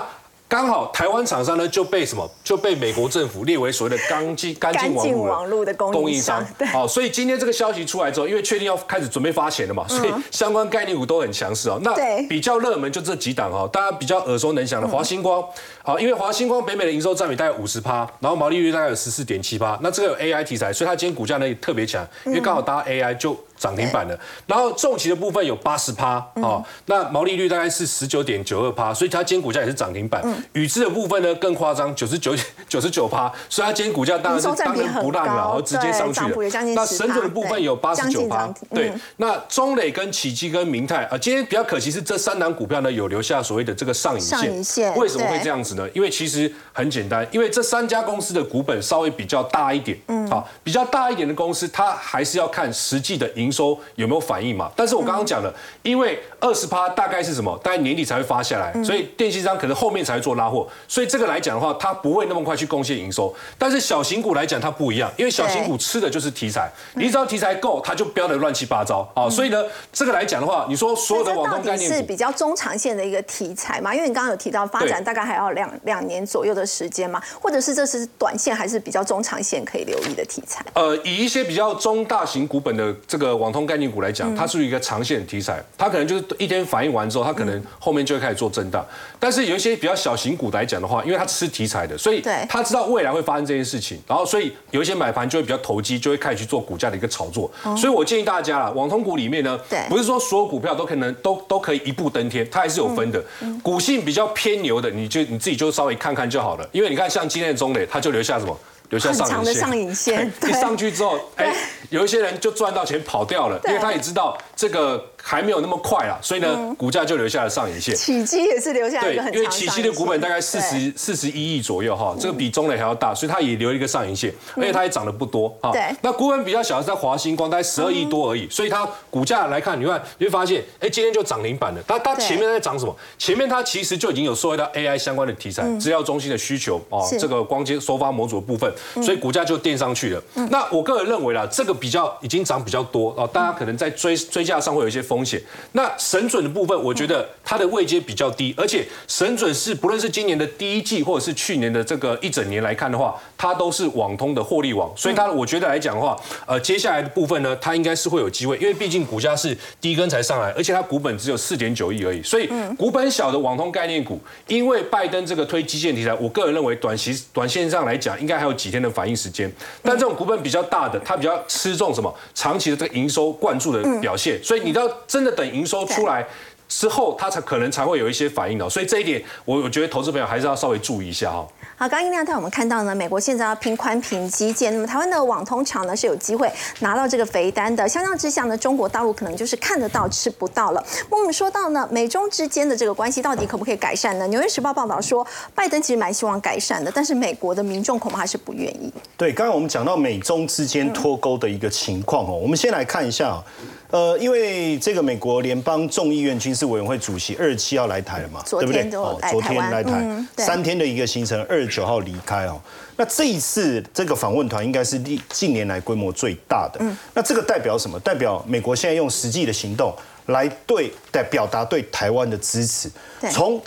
[0.51, 6.45] 刚好台湾厂商呢就被什么就被美国政府列为所谓的干净干净网络的供应商。
[6.73, 11.79] 好，所以今天这个消息出来之后，因为确定要开始准备发钱了嘛，所以相关概念股都很强势哦。
[11.81, 11.95] 那
[12.27, 15.41] 比较热门就这几档哦，大家比较耳熟能详的华星光。
[15.83, 19.79] 好，因为华星光北美的营收占比大概五十趴，然后毛利率大概有十四点七趴。
[19.81, 23.39] 那这个有 AI 题材，所以它今天股价呢也特别强，因为刚好搭 AI 就。
[23.61, 30.21] 涨停板的，然后重企的部分有八十趴啊，那毛利率大概是十九点九二趴，所以它今天股价也是涨停板。
[30.53, 32.35] 宇智的部分呢更夸张，九十九
[32.67, 36.35] 九十九趴，所以它今天股价当然是当仁不让了，然后直接上去了。
[36.73, 38.91] 那神准的部分有八十九趴，对。
[39.17, 45.87] 那中磊跟启基跟明泰啊，今天比较可惜是这三档股票呢有留下所谓的这个上影线，为什么会这样子呢？
[45.93, 53.51] 因为其实很简单，因为这三家公司的股本稍微比较大一点，嗯，好，比较大一点的公司，它还是要看实际的营。
[53.51, 54.71] 收有没有反应嘛？
[54.77, 55.53] 但是我刚刚讲了，
[55.83, 57.59] 因为二十趴大概是什么？
[57.61, 63.35] 大概年底才会发下来，所以电信商可能后面才会做拉货，所以这个来讲的话，它不会那么快去贡献营收。
[63.57, 69.29] 但是小型股来讲，它不一样，因为小型股吃的就是题材，你只要题材够，它就标的乱七八糟啊。
[69.29, 73.93] 所以呢，这个来讲的话，你说所有的网通概念是比较中长线的一个题材嘛？
[73.93, 80.63] 因为你刚刚有提到发展大概还要两两年左右的时间吗，或者是这是短线还是比较中长线可以留意的题材？
[80.73, 88.85] 呃，以一些比较中大型股本的这个网通概念股来讲，它属于一个长线题材，它可能就是一天反应完之后，它可能后面就会开始做震荡。
[89.19, 97.51] 但是有一些比较小型股来讲的话，因为它吃题材的，所以它知道未来会发生这件事情，然后所以有一些买盘就会比较投机，就会开始去做股价的一个炒作。
[97.77, 103.23] 所以我建议大家啦，网通股里面呢，不是说所有股票都可能都都可以一步登天，它还是有分的。
[103.61, 106.67] 股性比较偏牛的，你就你自己就稍微看看就好了。
[106.71, 108.57] 因为你看像今天的中磊，他就留下什么？
[108.89, 111.53] 留下上影线， 一上去之后，哎，
[111.89, 115.03] 有一些人就赚到钱跑掉了，因为他也知道这个。
[115.21, 117.95] 还没有那么快啦，所以呢，股价就留下了上影线。
[117.95, 125.71] 起基也是留下一个很因为起基的股本大概四十四十一亿左右哈，这个比中磊还要大，所以它也留一个上影线，而且它也涨得不多哈。
[125.71, 125.83] 对。
[126.01, 131.81] 那股本比较小的是在华星光，大概十二亿多而已，所以它股价来看，你看你会发现，哎，今天就涨停板了。
[131.87, 132.95] 它它前面在涨什么？
[133.17, 138.71] 前面它其实就已经有受到 AI 相关的题材，资料中心的需求哦，这个光纤收发模组的部分，
[139.03, 140.23] 所以股价就垫上去了。
[140.49, 145.41] 那我个人认为啦，这个比较已经涨比较多哦，大家可能在追追价上会有一些风险。
[145.73, 169.51] 那神准的部分，我觉得它的位阶比较低，而且神准是不论是今年的第一季，或者是去年的这个一整年来看的话，它都是网通的获利网，所以它我觉得来讲的话，呃，接下来的部分呢，它应该是会有机会，因为毕竟股价是第一根才上来，而且它股本只有四点九亿而已，所以股本小的网通概念股，因为拜登这个推基建题材，我个人认为短期短线上来讲，应该还有几天的反应时间，
[169.83, 172.13] 但这种股本比较大的，它比较吃重什么？
[172.33, 175.81] 长期的这个营收灌注的表现，所以你要真的等营收。
[175.91, 176.25] 出来
[176.69, 181.45] 之后，它才可能才会有一些反应的，所以这一点我我觉得投资朋友还是要稍微注意一下哈。
[181.75, 187.89] 好，刚刚亮带我们看到呢，美国现在要拼宽频基建，那么台湾的网通厂呢是有机会拿到这个肥单的。
[187.89, 190.81] 相较之下呢，中国大陆可能就是看得到吃不到了。
[191.09, 194.25] 那我们说到呢，美中之间的这个关系到底可不可以改善呢？
[194.27, 198.93] 纽约时报报道说，拜登其实蛮希望改善的，但是美国的民众恐怕还是不愿意。
[199.17, 203.43] 对，刚刚我们讲到美中之间脱钩的一个情况哦，我们先来看一下。
[203.91, 208.89] 呃，因为这个美国联邦众议院军事委员会主席二十七要来台了嘛，对不对？
[208.93, 212.59] 哦，昨天来台，三天的一个行程，二十九号离开哦。
[212.95, 216.79] 那这一次这个访问团应该是历近年来规模最大的。
[216.81, 217.99] 嗯，那这个代表什么？
[217.99, 219.93] 代表美国现在用实际的行动
[220.27, 222.89] 来对代表达对台湾的支持。
[223.29, 223.61] 从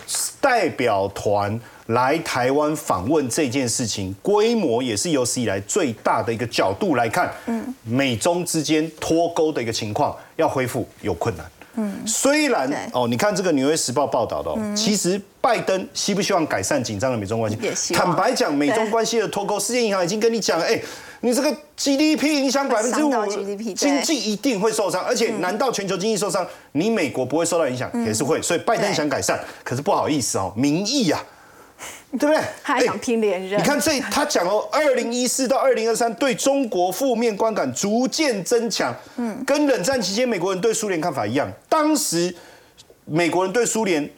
[0.45, 1.59] 代表团。
[1.89, 11.45] 来台湾访问这件事情规模也是有史以来最大的一个角度来看，嗯，美中之间脱钩的一个情况要恢复有困难，
[11.77, 17.95] 嗯，虽然哦，你看这个《纽约时报》报道的，其实拜登希不希望改善紧张的美中关系？
[17.95, 20.81] 坦白讲，美中关系的脱钩，世界银行已经跟你讲，哎，
[21.21, 23.13] 你这个 GDP 影响百分之五，
[23.75, 27.91] 经济一定会受伤，而且难道全球经济受伤，你美国不会受到影响？
[28.05, 31.23] 也是会，所以拜登想改善，可是不好意思哦，民意呀。
[32.13, 32.41] 对不对？
[32.63, 33.61] 他想拼连任。
[33.61, 38.95] 你看这，他讲哦，二零一四到二零二三对中国负面观感逐渐增强。
[39.17, 41.51] 嗯，跟冷战期间美国人对苏联看法一样。
[41.69, 42.35] 当时
[43.05, 44.09] 美国人对苏联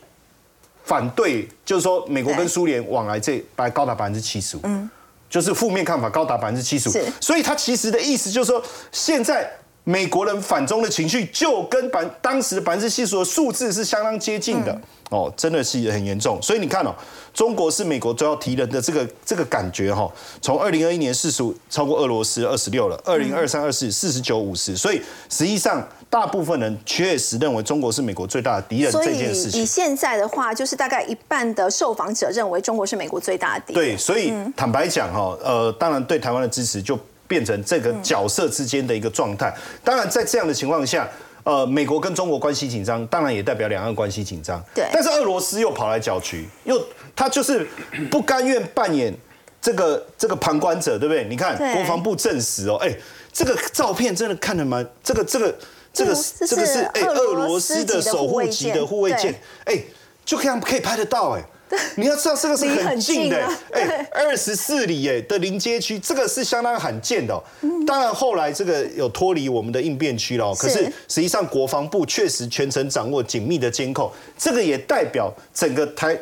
[0.85, 4.61] 反对，就是说美国跟苏联往来这百高达百分之七十五。
[4.65, 4.89] 嗯，
[5.31, 6.93] 就是负面看法高达百分之七十五。
[7.21, 9.51] 所以他其实的意思就是说，现在
[9.89, 14.77] 美国人反中的情绪就跟百当时百分之七十的数字是相当接近的。
[15.11, 16.93] 哦，真的是很严重，所以你看哦，
[17.33, 20.11] 中国是美国都要提人的这个这个感觉哈，
[20.43, 29.63] 从二零二一年四十五超过俄罗斯二十六了，二零二三二四四十九五十，所以实际上大部分人确实认为中国是美国最大的敌人这件事情。
[29.63, 33.81] 以现在的话，就是大概一半的受访者认为中国是美国最大的敌人。
[33.81, 39.55] 对，所以坦白讲哈，呃，当然对台湾的支持就变成这个角色之间的一个状态。
[39.85, 41.09] 当然在这样的情况下。
[41.47, 44.61] 呃，美国跟中国关系紧张，当然也代表两岸关系紧张。
[44.75, 44.85] 对。
[44.93, 46.85] 但是俄罗斯又跑来搅局，又
[47.15, 47.65] 他就是
[48.11, 49.17] 不甘愿扮演
[49.63, 51.25] 这个这个旁观者，对不对？
[51.27, 52.93] 你看，国防部证实哦，哎，
[53.33, 55.57] 这个照片真的看得蛮，这个这个
[55.93, 56.13] 这个
[56.49, 59.33] 这个是哎俄罗斯的守护级的护卫舰，
[59.67, 59.81] 哎，
[60.25, 61.45] 就这样可以拍得到，哎。
[61.97, 63.37] 你要知道这个是很近的，
[63.73, 67.43] 哎，二十四里哎的临街区，这个是相当罕见的。
[67.87, 76.17] 当然后来这个有脱离我们的应变区了，可是实际上国防部确实全程掌握紧密的监控，这个也代表整个台。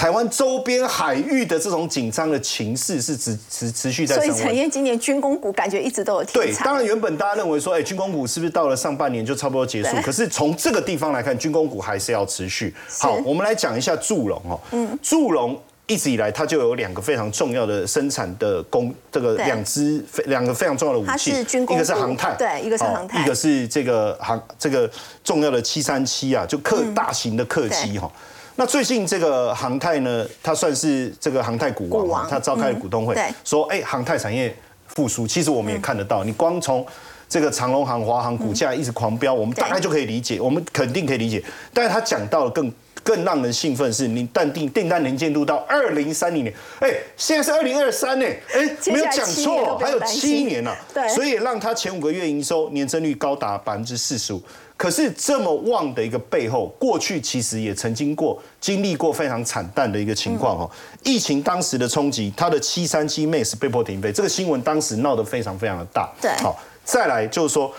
[0.00, 4.32] 台湾周边海域的这种紧张的情势是持持持续在所以。
[4.32, 9.94] 陈燕今年军工股感觉一直都有题对，当然原本大家认为说，哎，军工股是不是到了上半年就差不多结束？
[10.00, 12.74] 可是从这个地方来看，军工股还是要持续。
[12.98, 15.60] 好，我们来讲一下祝融哦，嗯，祝融。
[15.86, 24.88] 一直以来，它就有两个非常重要的生产的工，这个对两支非两个非常重要的武器，一个是航太，对一个是哦航太一个是这个航这个
[25.24, 28.10] 重要的七三七啊，就客大型的客机对哈。
[28.56, 34.54] 那最近这个航太呢，它算是这个航太股王它召开了股东会说哎，航太产业
[34.88, 35.26] 复苏。
[35.26, 36.84] 其实我们也看得到，你光从
[37.28, 41.42] 这个长隆航、华航股价一直狂飙，我们大概就可以理解，我们肯定可以理解。
[41.72, 42.70] 但是他讲到了更
[43.02, 54.42] 更让人兴奋是，你淡定订单能见度到二零三零年，哎，现在是二零二三呢，哎，没有讲错，还有七年呢、对所以也让它前五个月营收年增率高达百分之四十五。
[54.80, 60.70] 可是这么旺的一个背后，过去其实也曾经过经历过非常惨淡的一个情况哦。
[61.04, 66.10] 疫情当时的冲击，它的七三七 MAX 被迫停飞，这个新闻当时闹得非常非常的大。
[66.18, 67.70] 对好，再来就是说，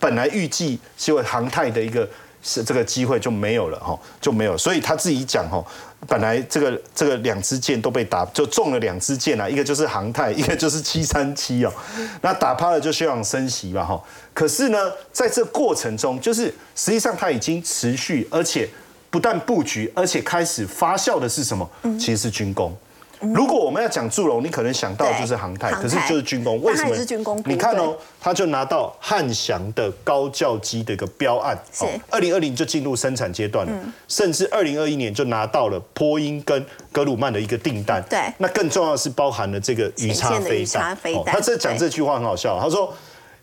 [0.00, 2.08] 本来预计是为航太的一个
[2.48, 5.62] 是这个机会就没有了哈，就没有，所以他自己讲哈，
[6.06, 11.72] 本来这个这个两支箭都被打就中了两支箭啊，一个就是航太，一个就是七三七哦，
[12.22, 14.02] 那打趴了就休养生息吧哈。
[14.32, 14.78] 可是呢，
[15.12, 18.66] 在这过程中，就是实际上它已经持续，而且
[19.10, 21.68] 不但布局，而且开始发酵的是什么？
[21.98, 22.74] 其实是军工。
[23.20, 26.60] 如果我们要讲祝融，你可能想到就是航太，可是就是军工。
[26.62, 26.94] 为什么
[27.44, 31.58] 你看哦，他就拿到汉翔的高教机的一个标案，
[32.10, 33.72] 二零二零就进入生产阶段了，
[34.06, 38.02] 甚至二零二一年就拿到了波音跟格鲁曼的一个订单。
[38.08, 40.96] 对那更重要的是包含了这个鱼叉飞弹。
[41.26, 42.94] 他这讲对这句话很好笑，他说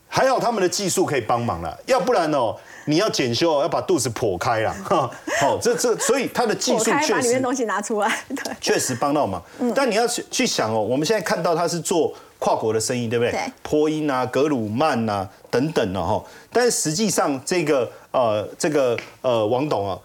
[0.07, 2.55] 还好他们的技术可以帮忙了，要不然哦。
[2.85, 5.09] 你要检修，要把肚子剖开了， 哈，
[5.41, 8.53] 好，这这，所以它的技术确实把里面东西拿出来， 对。
[8.61, 9.41] 确实帮到忙。
[9.59, 13.31] 嗯但你要去去想哦，我们现在看到他是做跨国的生意，对不对？
[13.31, 16.23] 对波音啊、格鲁曼啊等等的哈。
[16.51, 19.99] 但是实际上这个呃这个呃王董啊，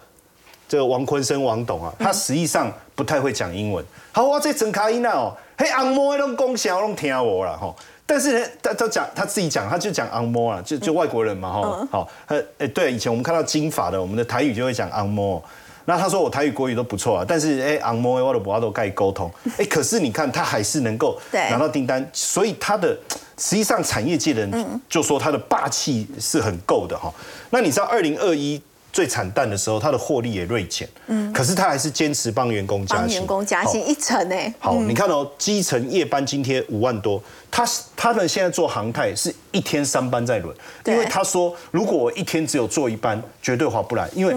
[0.67, 3.83] 这个王坤生王董啊，他实际上不太会讲英文。
[4.11, 7.75] 好，我这整卡音啊哦，嘿，昂摩那种讲啥我拢听我啦吼。
[8.11, 11.87] 但是呢，他他讲他自己讲，他就讲昂摩啊，就就外国人嘛哈。
[11.89, 15.41] 好，呃，哎，对，以前我们看到金发的，我们的台语就会讲昂摩。
[15.85, 22.89] 那他说我台语国语都不错啊，但是哎，昂摩我的我都盖沟通， 哎，可是你看他还是能够拿到订单，所以他的
[23.37, 27.09] 实际上产业界的人就说他的霸气是很够的哈。
[27.49, 28.61] 那你知道二零二一
[28.93, 40.93] 最惨淡的时候，他的获利也锐减，嗯，可是他还是坚持帮员工加薪，帮员工加薪一成呢，好，你看哦，基层夜班津贴五万多，他他们现在做航太是一天三班在轮，对。
[40.93, 44.35] 因为他说如果我一天只有做一班，绝对划不来，因为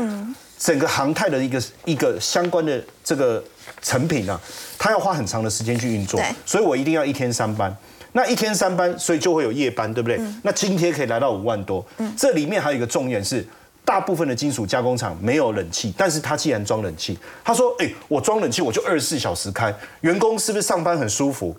[0.59, 3.43] 整个航太的一个一个相关的这个
[3.83, 4.40] 成品啊，
[4.79, 7.77] 它要花很长的时间去运作对，所以我一定要一天三班。
[8.17, 10.21] 那一天三班，所以就会有夜班，对不对？
[10.45, 11.85] 那津贴可以来到五万多。
[11.99, 12.14] 嗯。
[12.17, 13.45] 这里面还有一个重点是，
[13.85, 21.55] 大部分的金属加工厂没有冷气，但是他既然装冷气，他说：“哎、我装冷气我就二十四小时开，员工是不是上班很舒服？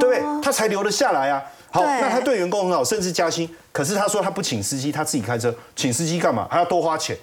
[0.00, 0.20] 对不对？
[0.42, 1.40] 他才留得下来啊。
[1.70, 3.48] 好，那他对员工很好，甚至加薪。
[3.70, 6.48] 可是他说他不请司机，他自己开车，请司机干嘛？
[6.50, 7.16] 还要多花钱。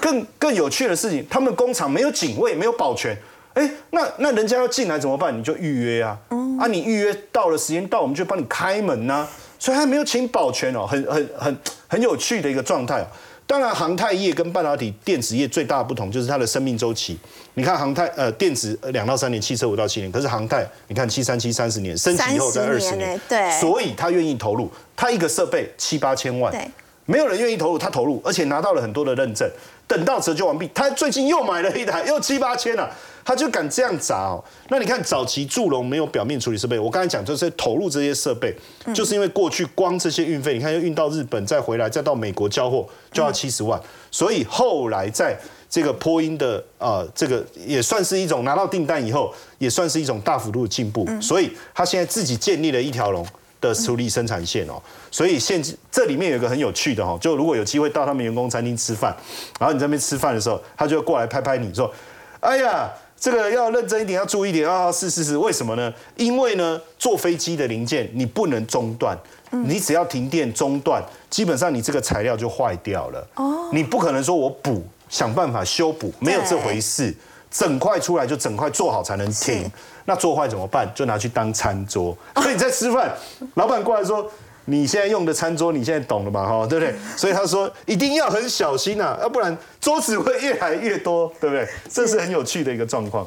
[0.00, 3.16] 更更有趣的事情，他们工厂没有警卫，没有保全。
[3.54, 5.36] 哎，那那人家要进来怎么办？
[5.36, 6.16] 你就预约啊，
[6.60, 9.26] 啊，你预约到了时间到，我们就帮你开门呐、
[9.58, 13.06] 所以他没有请保全哦，很很很很有趣的一个状态哦。
[13.50, 17.18] 当然，航太业跟半导体电子业最大的不同就是它的生命周期。
[17.54, 26.64] 你看航太呃电子呃两到三年，汽车五到七年，可是航太你看七三七三十年，升级以后在二十年年，对所以他愿意投入，他一个设备七八千万，对
[27.06, 29.50] 没有人愿意投入，他投入，而且拿到了很多的认证。
[29.90, 32.88] 等到折旧完毕，他最近又买了一台，又七八千了、
[33.24, 34.44] 他就敢这样砸哦。
[34.68, 38.54] 那你看早期祝融没有表面处理设备，我刚才讲就是投入这些设备，
[38.94, 43.80] 就是因为过去光这些运费，你看要运到日本再回来，再到美国交货就要七十万，
[44.12, 45.36] 所以后来在
[45.68, 53.26] 这个波音的呃这个也算是一种拿到订单以后，也算是一种大幅度的进步，所以他现在自己建立了一条龙。
[53.60, 59.14] 的处理生产线哦，所以现这里面有一个很有趣的哈，就如果有机会到他们员工餐厅吃饭，
[59.58, 61.92] 然后你在那边吃饭的时候，他就会过来拍拍你说
[62.40, 65.92] ：“哎呀，这个要认真一点，要注意一点啊！”是是是，为什么呢？
[66.16, 69.16] 因为呢，坐飞机的零件你不能中断，
[69.50, 73.28] 你只要停电中断，基本上你这个材料就坏掉了。
[73.34, 77.14] 哦，你不可能说我补，想办法修补，没有这回事。
[77.50, 79.70] 整块出来就整块做好才能停是，
[80.10, 80.92] 那做坏怎么办？
[80.92, 82.16] 就拿去当餐桌。
[82.34, 83.14] 所以你在吃饭，
[83.54, 84.28] 老板过来说
[84.66, 86.44] ：“你现在用的餐桌，你现在懂了嘛？
[86.44, 86.92] 哈，对不对？
[87.16, 91.68] 所以他说一定要很小心啊，要不然桌子会越来越多，对不对？
[91.88, 93.24] 这是很有趣的一个状况。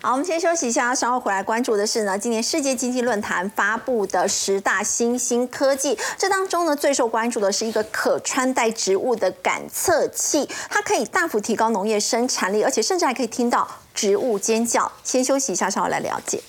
[0.00, 14.90] 好，我们先休息一下，稍后回来关注的是呢，今年世界经济论坛发布的十大新兴科技，这当中呢最受关注的是一个可穿戴植物的感测器，它可以大幅提高农业生产力，而且甚至还可以听到植物尖叫。
[15.04, 16.42] 先休息一下，稍后来了解。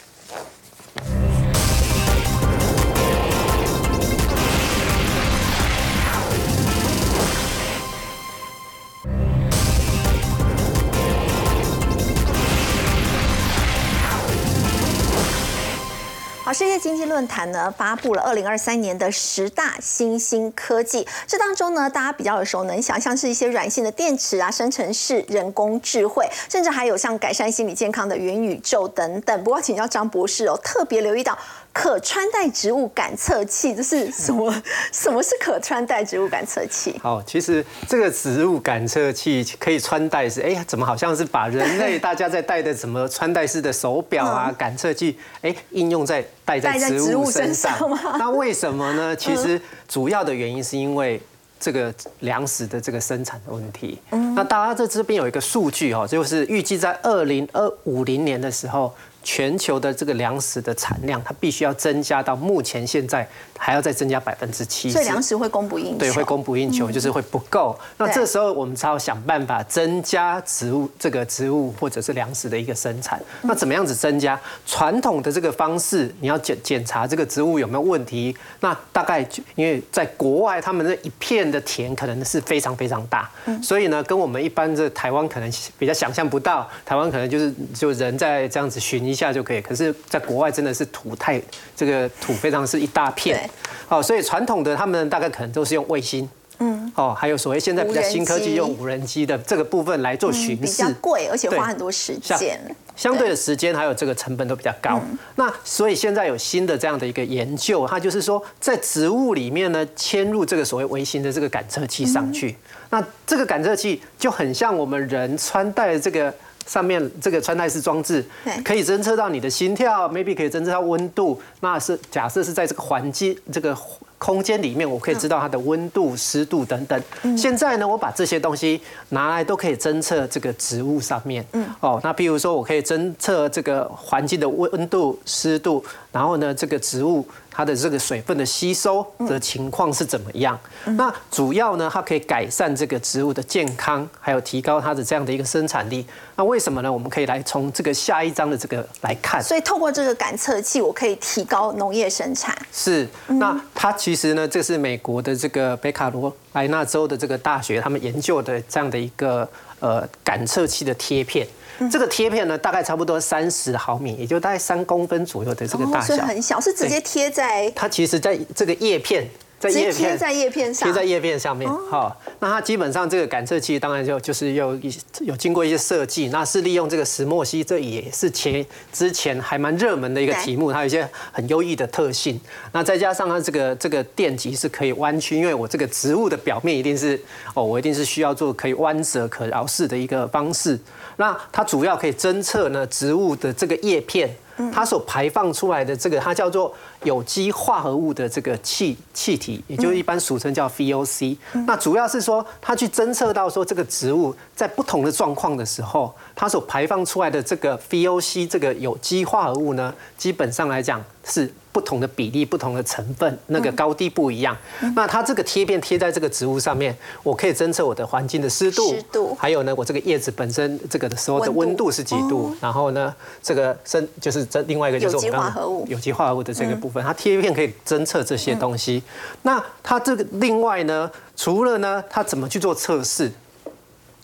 [16.54, 29.44] 世界经济论坛呢发布了二零二三年的十大新兴科技，这当中呢，大家比较耳熟能详，像是一些软性的电池啊、生成式人工智慧，甚至还有像改善心理健康的元宇宙等等。
[29.44, 31.36] 不过，请教张博士哦，特别留意到
[31.74, 34.54] 可穿戴植物感测器，这是什么？
[34.94, 36.98] 什么是可穿戴植物感测器？
[37.02, 46.24] 好，其实这个植物感测器可以穿戴是，哎呀，怎么好像是把人类大家在戴的什么穿戴式的手表啊、感测器，哎，应用在。
[46.46, 47.74] 戴在植物身上，
[48.20, 49.16] 那为什么呢？
[49.16, 51.18] 其实主要的原因是因为
[51.58, 53.98] 这个粮食的这个生产的问题。
[54.36, 58.94] 那大家在这边有一个数据哦，就是预计在二零二五零年的时候。
[59.24, 63.26] 全球的这个粮食的产量，它必须要增加到目前现在
[63.58, 66.00] 还要再增加百分之七，所以粮食会供不应求。
[66.00, 67.80] 对，会供不应求，就是会不够。
[67.98, 73.22] 那这时候我们才要想办法增加植物这个植物或者是粮食的一个生产。
[73.44, 74.38] 那怎么样子增加？
[74.66, 78.36] 传统的这个方式，你要检检查这个植物有没有问题。
[78.60, 86.68] 那大概因为在国外，他们那一片的田可能是非常非常大，所以呢，跟我们一般的台湾可能比较想象不到。
[86.84, 89.13] 台湾可能就是就人在这样子巡。
[89.14, 91.40] 一下就可以，可是，在国外真的是土太
[91.76, 93.48] 这个土非常是一大片，
[93.88, 102.60] 哦，所以传统的他们大概可能都是用卫星，嗯，哦，还有所谓现在比较新科技用无人机的这个部分来做巡视，比较贵，而且花很多时间，
[102.96, 105.00] 相对的时间还有这个成本都比较高。
[105.36, 112.56] 那所以现在有新的这样的一个研究，它就是说在植物里面呢，嵌入这个所谓微型的这个感测器上去，
[112.90, 116.34] 那这个感测器就很像我们人穿戴这个。
[116.66, 118.24] 上面这个穿戴式装置
[118.64, 121.42] 可以侦测到你的心跳，maybe 可以侦测到温度。
[121.60, 123.78] 那是假设是在这个环境这个
[124.18, 127.02] 空间里面，我可以知道它的温度、湿度等等。
[127.38, 131.46] 现在呢，我把这些东西拿来都可以侦测这个植物上面。
[131.82, 137.26] 哦，那比如说我可以侦测这个环境的温度、湿度，然后呢，这个植物。
[137.54, 140.60] 它的这个水分的吸收的情况是怎么样？
[140.98, 146.06] 那主要呢，它可以改善这个植物的健康，还有提高它的这样的一个生产力。
[146.36, 146.92] 那为什么呢？
[146.92, 149.42] 我们可以来从这个下一章的这个来看。
[149.42, 152.58] 所以透过这个感测器，我可以提高农业生产。
[152.72, 159.48] 是，那它其实呢，这是美国的这个北卡罗来纳州的这个大学他们研究的这样的一个
[159.80, 161.48] 呃感测器的贴片。
[161.92, 167.70] 这个贴片呢，大概差不多三十毫米，也就大概三公分左右的这个大小，很小，是直接贴在。
[167.72, 169.28] 它其实在这个叶片。
[169.64, 171.72] 在叶片在叶片上，贴在叶片上面。
[171.90, 174.78] 好，那它基本上这个感测器当然就就是有
[175.22, 182.38] 有经过一些设计，那是利用这个石墨烯，这也是前之前还蛮热门的一个题目，它有一些很优异的特性。
[182.74, 187.18] 那再加上它这个这个电极是可以弯曲，因为我这个植物的表面一定是
[187.54, 190.78] 哦，我一定是需要做可以弯折可挠式的一个方式。
[191.18, 194.36] 那它主要可以侦测呢植物的这个叶片。
[194.72, 196.72] 它所排放出来的这个，它叫做
[197.04, 201.38] 有机化合物的这个气气体，也就一般俗称叫 VOC。
[201.66, 211.54] 那主要是说，它去侦测到说这个植物在不同的状况的时候，它所排放出来的这个 VOC 这个有机化合物呢，基本上来讲是。
[211.74, 214.56] 不同的比例、不同的成分，那个高低不一样。
[214.96, 222.56] 那它这个贴片贴在这个植物上面，我可以侦测我的环境的湿度，湿度，还有呢，我这个叶子本身这个的时候的温度是几度。
[222.62, 223.12] 然后呢，
[223.42, 229.02] 这个生就是这另外一个就是我们有机化合物，有机化合物的这个部分，它贴片可以侦测这些东西。
[229.44, 233.32] 那它这个另外呢，除了呢，它怎么去做测试？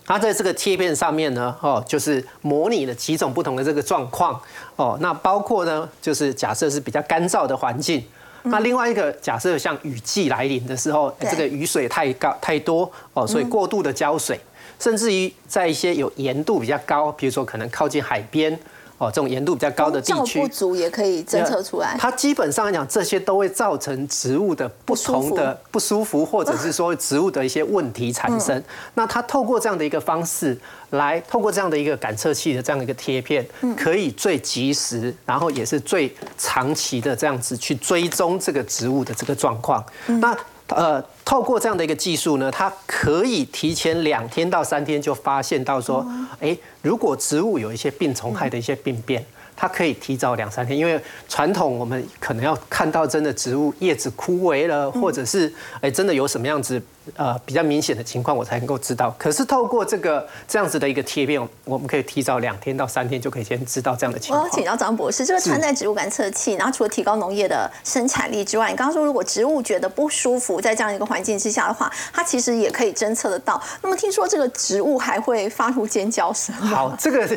[0.06, 4.42] 它在这个贴片上面呢，哦，就是模拟了几种不同的这个状况，
[4.76, 8.04] 哦，那包括呢，就是假设是比较干燥的环境，
[8.44, 14.40] 那另外一个假设像雨季来临的时候，这个雨水太高太多，哦，所以过度的浇水，
[14.80, 18.60] 甚至于在一些有盐度比较高，比如说可能靠近海边。
[19.00, 21.98] 哦这种盐度比较高的地区不，足也可以侦测出来。
[21.98, 28.64] 它基本上来讲，这些都会造成植物的不同的不舒服，或者是说植物的一些问题产嗯生。
[28.94, 30.56] 那它透过这样的一个方式
[30.92, 39.84] 来，透过这样的一个感测器的这样的一个贴片，嗯可以最及时，然后也是最长期的这样子去追踪这个植物的这个状况。
[40.08, 40.38] 嗯那
[40.70, 46.06] 呃，透过这样的一个技术呢，它可以提前两天到三天就发现到说，
[46.40, 49.26] 哎，如果植物有一些病虫害的一些病变。
[49.62, 50.98] 它可以提早两三天，因为
[51.28, 56.82] 传统我们可能要看到真的植物叶子枯萎了，或者是哎真的有什么样子
[57.18, 59.14] 呃比较明显的情况，我才能够知道。
[59.20, 64.54] 可是透过这个这样子的一个贴片，我们可以提早两天到三天就可以先知道这样的情况我要。
[64.54, 73.62] 请教张博士，这个穿戴植物感测器，然后除了提高农业的生产力之外，你刚刚说如果植物觉得不舒服，在这样一个环境之下的话，它其实也可以侦测得到。
[73.82, 77.28] 那么听说这个植物还会发出尖叫声，好，这个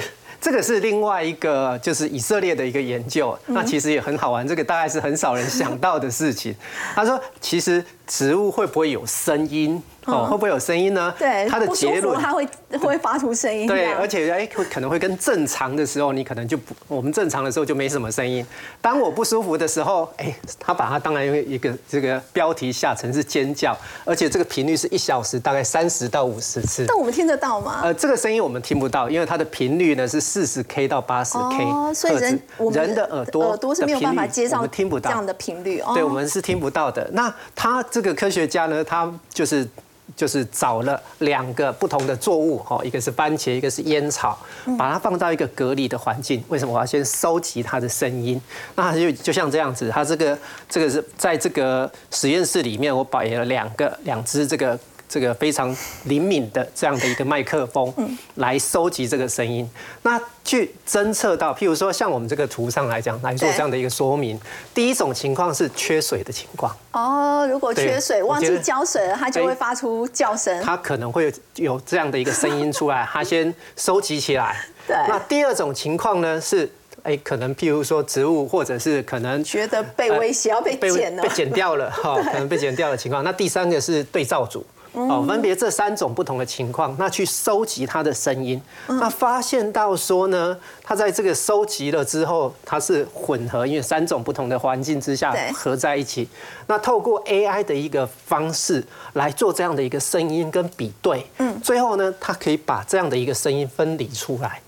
[0.42, 6.52] 这个是另外一个就是以色列的一个研究，那其实也很好玩，这个大概是很少人想到的事情。
[6.96, 9.80] 他说，其实植物会不会有声音？
[10.06, 11.14] 哦，会不会有声音呢？
[11.18, 12.48] 对，它的结论它会
[12.80, 18.44] 会发出声音，对，而且哎，会可能会跟正常的时候，你可能就不，我们正常的时候就没什么声音。
[18.80, 26.84] 当我不舒服的时候，哎，他把它当然一个这个标题下成是尖叫，而且这个频率是一小时大概三十到五十次。
[26.88, 27.80] 但我们听得到吗？
[27.84, 35.92] 呃，这个声音我们听不到，因为它的频率呢是四十 K 到八十 K 哦，所以人我们人的耳朵耳朵是没有办法接上我们听不到这样的频率哦。
[35.94, 37.08] 对，我们是听不到的。
[37.12, 39.66] 那他这个科学家呢，他就是
[40.14, 44.38] 就是找了两个不同的作物，哦，一个是番茄，一个是烟草，
[44.78, 46.42] 把它放到一个隔离的环境。
[46.48, 48.40] 为什么我要先收集它的声音？
[48.74, 50.38] 那它就就像这样子，它这个
[50.68, 54.78] 这个是在这个实验室里面，我摆了两个两只这个。
[55.12, 57.92] 这个非常灵敏的这样的一个麦克风，
[58.36, 59.68] 来收集这个声音，
[60.04, 64.40] 那去侦测到，譬如说像我们这个图上来讲来做这样的一个说明。
[64.72, 70.62] 第一种情况是缺水的情况，哦，如果缺水忘记浇水了，它就会哎发出叫声。
[70.62, 74.64] 它可能会有这样的一个声音出来， 它先收集起来。
[74.86, 76.66] 对那第二种情况呢是，
[77.02, 83.22] 哎，可能譬如说植物，或者是可能觉得被威胁要被剪了被剪掉了，哈， 可能被剪掉的情况。
[83.22, 84.64] 那第三个是对照组。
[84.94, 85.08] 嗯。
[85.08, 88.98] 哦，分别这三种不同的情况，那去收集它的声音，嗯。
[88.98, 96.28] 那发现到说呢，它在这个收集了之后，它是混合，因为三种不同的环境之下合在一起。
[96.66, 98.82] 那透过 AI 的一个方式
[99.14, 104.60] 来做这样的一个声音跟比对，嗯，最后呢，它可以把这样的一个声音分离出来，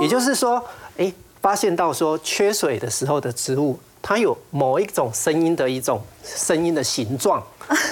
[0.00, 0.64] 也就是说，
[0.96, 7.42] 哎，发现到说缺水的时候的植物，它有某一种声音的一种声音的形状。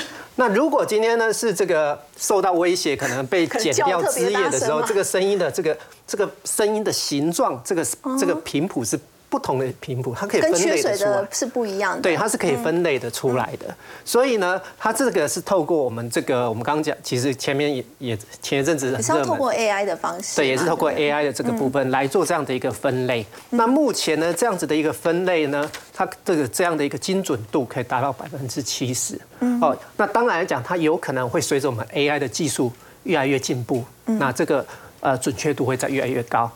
[0.40, 5.76] 那如果今天呢是这个受到威胁，可能被剪掉枝叶的时候，这个声音的这个
[6.06, 8.98] 这个声音的形状，这个哦这个频谱是
[9.30, 11.28] 不同的频谱，它可以分类的出来的。
[11.30, 12.02] 是不一样的。
[12.02, 13.74] 对，它是可以分类的出来的。
[14.04, 19.14] 所以呢，它这个是透过我们这个，我们刚刚讲，其实前面也也前一阵子也很热门。
[19.14, 20.36] 是要透过 AI 的方式嘛。
[20.36, 23.24] 对，也是透过 AI 的这个部分来做这样的一个分类。
[23.50, 29.16] 那目前呢，这样子的一个分类呢，它这个这样的一个精准度可以达到百分之七十。
[29.60, 32.72] 哦，那当然来讲，它有可能会随着我们 AI 的技术
[33.04, 34.66] 越来越进步，那这个
[34.98, 36.50] 呃准确度会在越来越高。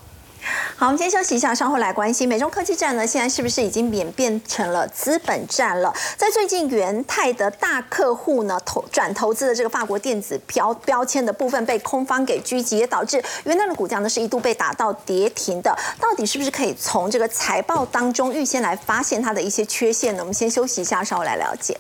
[0.77, 5.93] 好，我们先休息一下，稍后来关心美中科技战呢，现在是不是已经演变成了资本战了？
[6.17, 15.77] 在最近元泰的大客户呢投转投资的这个法国电子标标签的部分被空方给狙击，也导致元泰的股价呢是一度被打到跌停的。
[16.01, 20.23] 到底是不是可以从这个财报当中预先来发现它的一些缺陷呢？
[20.23, 21.79] 我们先休息一下，稍后来了解。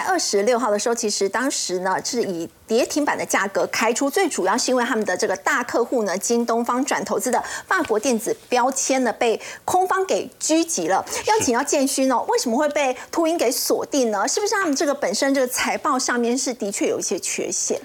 [0.00, 11.04] 在二十六号的时候，其实当时呢是以跌停板的价格开出，最主要是因为他们的这个大客户呢，京东方转投资的法国电子标签呢被空方给狙击了。
[11.26, 14.26] 要请教建勋哦，为什么会被秃鹰给锁定呢？
[14.26, 17.78] 是不是他们这个本身这个财报上面是的确有一些缺陷？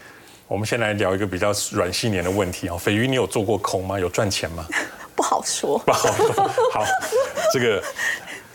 [0.47, 3.99] 我们先来聊一个比较软性年的问题啊，斐鱼，你有做过空吗？
[3.99, 4.65] 有赚钱吗？
[5.17, 5.77] 不好说。
[5.85, 6.85] 不好说，好，
[7.51, 7.83] 这个，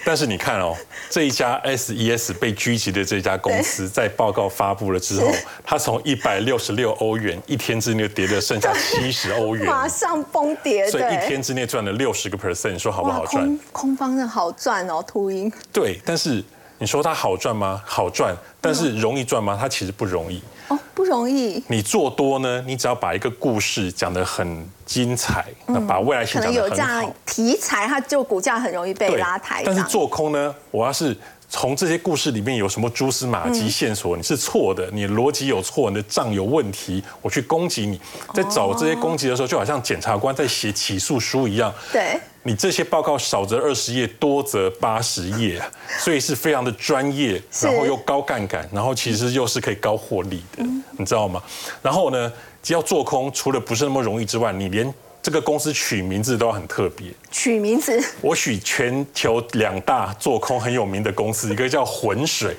[0.04, 0.74] 但是你看哦，
[1.08, 5.30] 这一家 SES 被狙击的这家公司，在报告发布了之后，
[5.64, 13.44] 它从一百六十六欧元一天之内跌了剩下七十欧元，马上崩跌，所以一天之内赚了六十个 percent，你说好不，好赚？
[13.44, 13.58] 空？
[13.72, 15.52] 空方的好赚哦，秃鹰。
[15.72, 16.42] 对，但是
[16.80, 17.82] 你说它好赚吗？
[17.84, 19.54] 好赚，但是容易赚吗？
[19.60, 20.42] 它其实不容易。
[20.68, 21.64] 哦，不不容易。
[21.66, 27.14] 你做多呢，你只要把一个故事讲得很精彩，那把未来性可能讲得很有这样好。
[27.24, 29.62] 题材，它就股价很容易被拉抬。
[29.64, 31.16] 但是做空呢，我要是
[31.48, 37.98] 从这些故事里面有什么蛛丝马嗯迹线索，你是错的，你的逻辑有错，你的账有问题，我去攻击你，
[38.34, 41.72] 在找这些攻击的时候，就好像检察官在写起诉书一样。
[41.90, 45.70] 对，你这些报告少则二十页，多则八十页啊，
[46.00, 50.64] 所以是非常的专业，然后又高杠杆，然后其实又是可以高获利的，
[50.98, 51.42] 你知道吗？
[51.82, 52.32] 然后呢，
[52.62, 57.12] 只要做空，除了不是那么容易之外，你连这个公司取名字都要很特别。
[57.30, 62.56] 取名字 我取全球两大做空很有名的公司，一个叫浑水。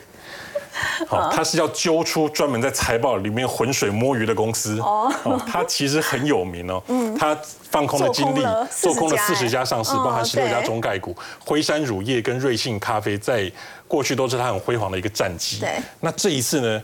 [1.08, 4.80] 好，它是要揪出专门在财报里面浑水摸鱼的公司。
[4.80, 5.12] 哦，
[5.48, 6.82] 它其实很有名哦。
[6.88, 7.38] 嗯，它
[7.70, 11.16] 放空了精力做空了，做空了40四十家上市，嗯包含十六家中概股。
[11.40, 13.52] 辉山乳业跟瑞幸咖啡在
[13.88, 15.60] 过去都是他很辉煌的一个战绩。
[15.60, 16.82] 对那这一次呢，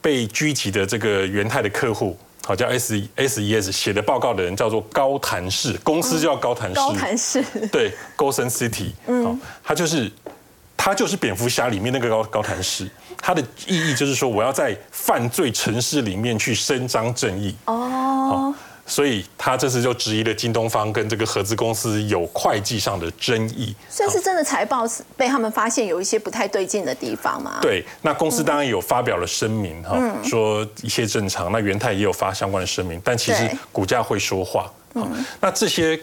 [0.00, 2.16] 被狙击的这个元泰的客户。
[2.44, 6.74] 好，叫 S S E S 写的报告的人叫做高谭市，公司叫高谭市。
[6.74, 7.40] 高谭市，
[7.70, 10.10] 对，Gosen City，嗯，他就是
[10.84, 17.54] 它就是蝙蝠侠里面那个高高谭市，他的意义就是说我要在犯罪城市里面去伸张正义。
[17.66, 18.52] 哦，
[18.84, 23.72] 所以他这次就质疑了京东方跟这个合资公司有会计上的争议。
[23.88, 31.52] 算是真的财报是被他们发现有一些不太对劲的地方吗？，对，那公司当然有发表了声明哈，说一切正常。
[31.52, 34.68] 那元泰也有发相关的声明，但其实股价会说话。
[34.94, 35.98] 嗯那这些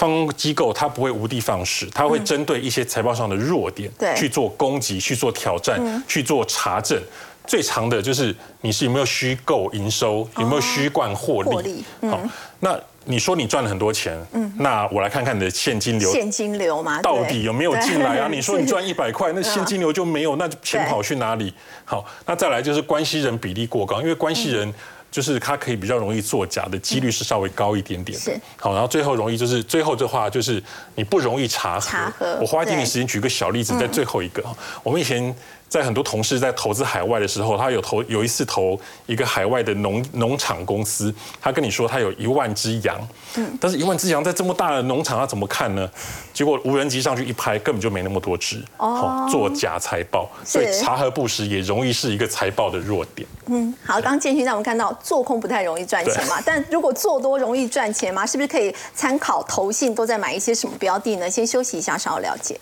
[0.00, 6.98] 放空机构它不会无的放矢，它会针对一些财报上的弱点，对去做攻击、去做挑战、去做查证。
[7.46, 11.50] 最长的就是你是有没有虚构营收，有没有虚灌获利。
[11.50, 12.18] 获利好，
[12.60, 18.28] 那你说你赚了很多钱，嗯那我来看看你的现金流现金流嘛，到底有没有进来啊？
[18.32, 21.52] 你说你赚一百块，那现金流就没有，那钱跑去哪里？
[21.84, 24.72] 好，那再来就是关系人比例过高，因为关系人。
[25.10, 28.18] 就是它可以比较容易作假的几率是稍微高一点点
[28.56, 30.62] 好，然后最后容易就是最后这话就是
[30.94, 31.90] 你不容易查核。
[31.90, 34.42] 查核我花一点点时间举个小例子，在最后一个，
[34.82, 35.34] 我们以前
[35.70, 43.00] 在很多同事在投资海外的时候，他有投有一次投一个海外的农农场公司，他跟你说他有一万只羊，
[43.60, 45.88] 但是一万只羊在这么大的农场，他怎么看呢？
[46.34, 53.28] 结果无人机上去一拍，根本就没那么多只，哦，做假财报，所以查核不实也容易是一个财报的弱点。
[53.46, 58.26] 嗯好，刚刚建勋让我们看到做空不太容易赚钱嘛， 但如果做多容易赚钱吗？
[58.26, 61.30] 是不是可以参考投信都在买一些什么标的呢？
[61.30, 62.58] 先休息一下，稍后了解。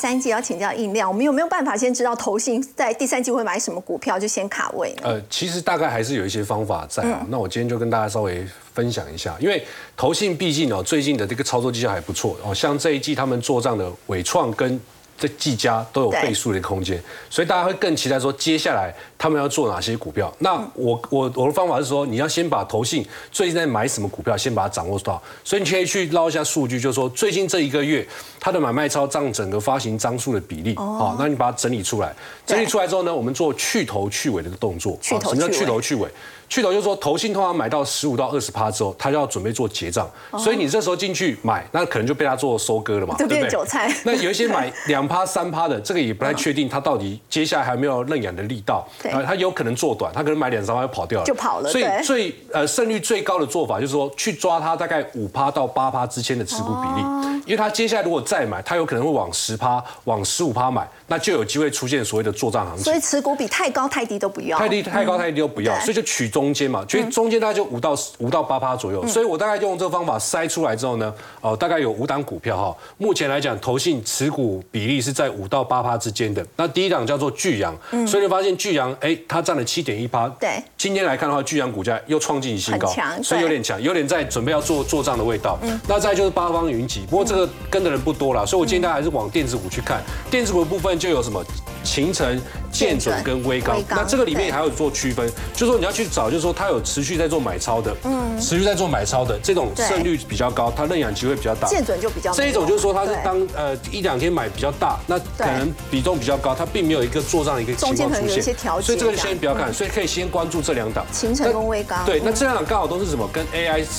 [0.00, 5.02] 三季，要请教印量，我们有没有办法先知道投信在第三季会买什么股票，就先卡位呢？
[5.04, 7.26] 呃，其实大概还是有一些方法在啊。
[7.28, 9.62] 那我今天就跟大家稍微分享一下，因为
[9.98, 14.80] 投信毕竟哦，最近的这个操作绩效还不错哦，像这一季他们做账的伟创跟
[15.20, 20.34] 这技嘉都有倍数的空间，所以大家会更期待说接下来他们要做哪些股票。
[20.38, 28.06] 那我我我的方法是说，你要先把投信最近在买什么股票，先把它掌握到，所以你可以去捞一下数据，就是说最近这一个月
[28.40, 32.14] 它的买卖超占整个发行张数的比例，好，那你把它整理出来，
[32.46, 34.98] 整理出来之后呢，我们做去头去尾的动作。
[35.02, 36.08] 什么叫去头去尾？
[36.50, 43.48] 去头就是说，投信通常买到十五到二十趴之后，他就要准备做结账，所以你这时候进去买，那可能就被他做收割了嘛，对不对？
[43.48, 43.88] 韭菜。
[44.04, 49.12] 那有一些买 两趴三趴的，这个也不太确定，他到底接下来还有没有认养的力道，对。
[49.12, 57.26] 呃他有可能做短，他可能买两三趴就跑掉了，就跑了所以最呃胜率最高的做法就是说，去抓他大概五趴到八趴之间的持股比例，哦。
[57.46, 62.84] 因为他接下来如果再买，他有可能会往十趴、往十五趴买，那就有机会出现所谓的做账行情。
[62.84, 62.94] 所。
[62.94, 64.58] 以持股比太高太低都不要。
[64.58, 76.46] 太低太高太低都不要，所以就取中间嘛，所以中间大概就五到五到八趴左右，所以我大概用这个方法筛出来之后呢，哦，大概有五档股票哈，目前来讲投信持股比例是在五到八趴之间的。
[76.56, 77.76] 那第一档叫做巨阳，
[78.06, 80.62] 所以你发现巨阳哎，它占了七点一趴，对。
[80.78, 82.88] 今天来看的话，巨阳股价又创进新高，
[83.22, 85.58] 所以有对点强，有点在准备要做做账的味道。
[85.86, 90.02] 那再就是八方云集，不过这个跟的人不多啦，所以我建议大家还是往电子股去看。
[90.30, 91.44] 电子股的部分就有什么？
[91.82, 92.38] 秦城、
[92.70, 101.68] 建准跟微刚那这个里面还有做区分，就是说你要去找，就是说它有持续在做买超的，嗯，持续在做买超的这种胜率比较高，它认养机会比较大。
[101.68, 111.04] 见准就比较这一种就是说它是当呃一两天买比较大，那可能比重比较高，它并没有一个做账的一个情况出现所以这个先不要看，所以可以先关注这两档。
[111.12, 113.84] 秦城跟微刚对，那这两档刚好都是什么跟 AI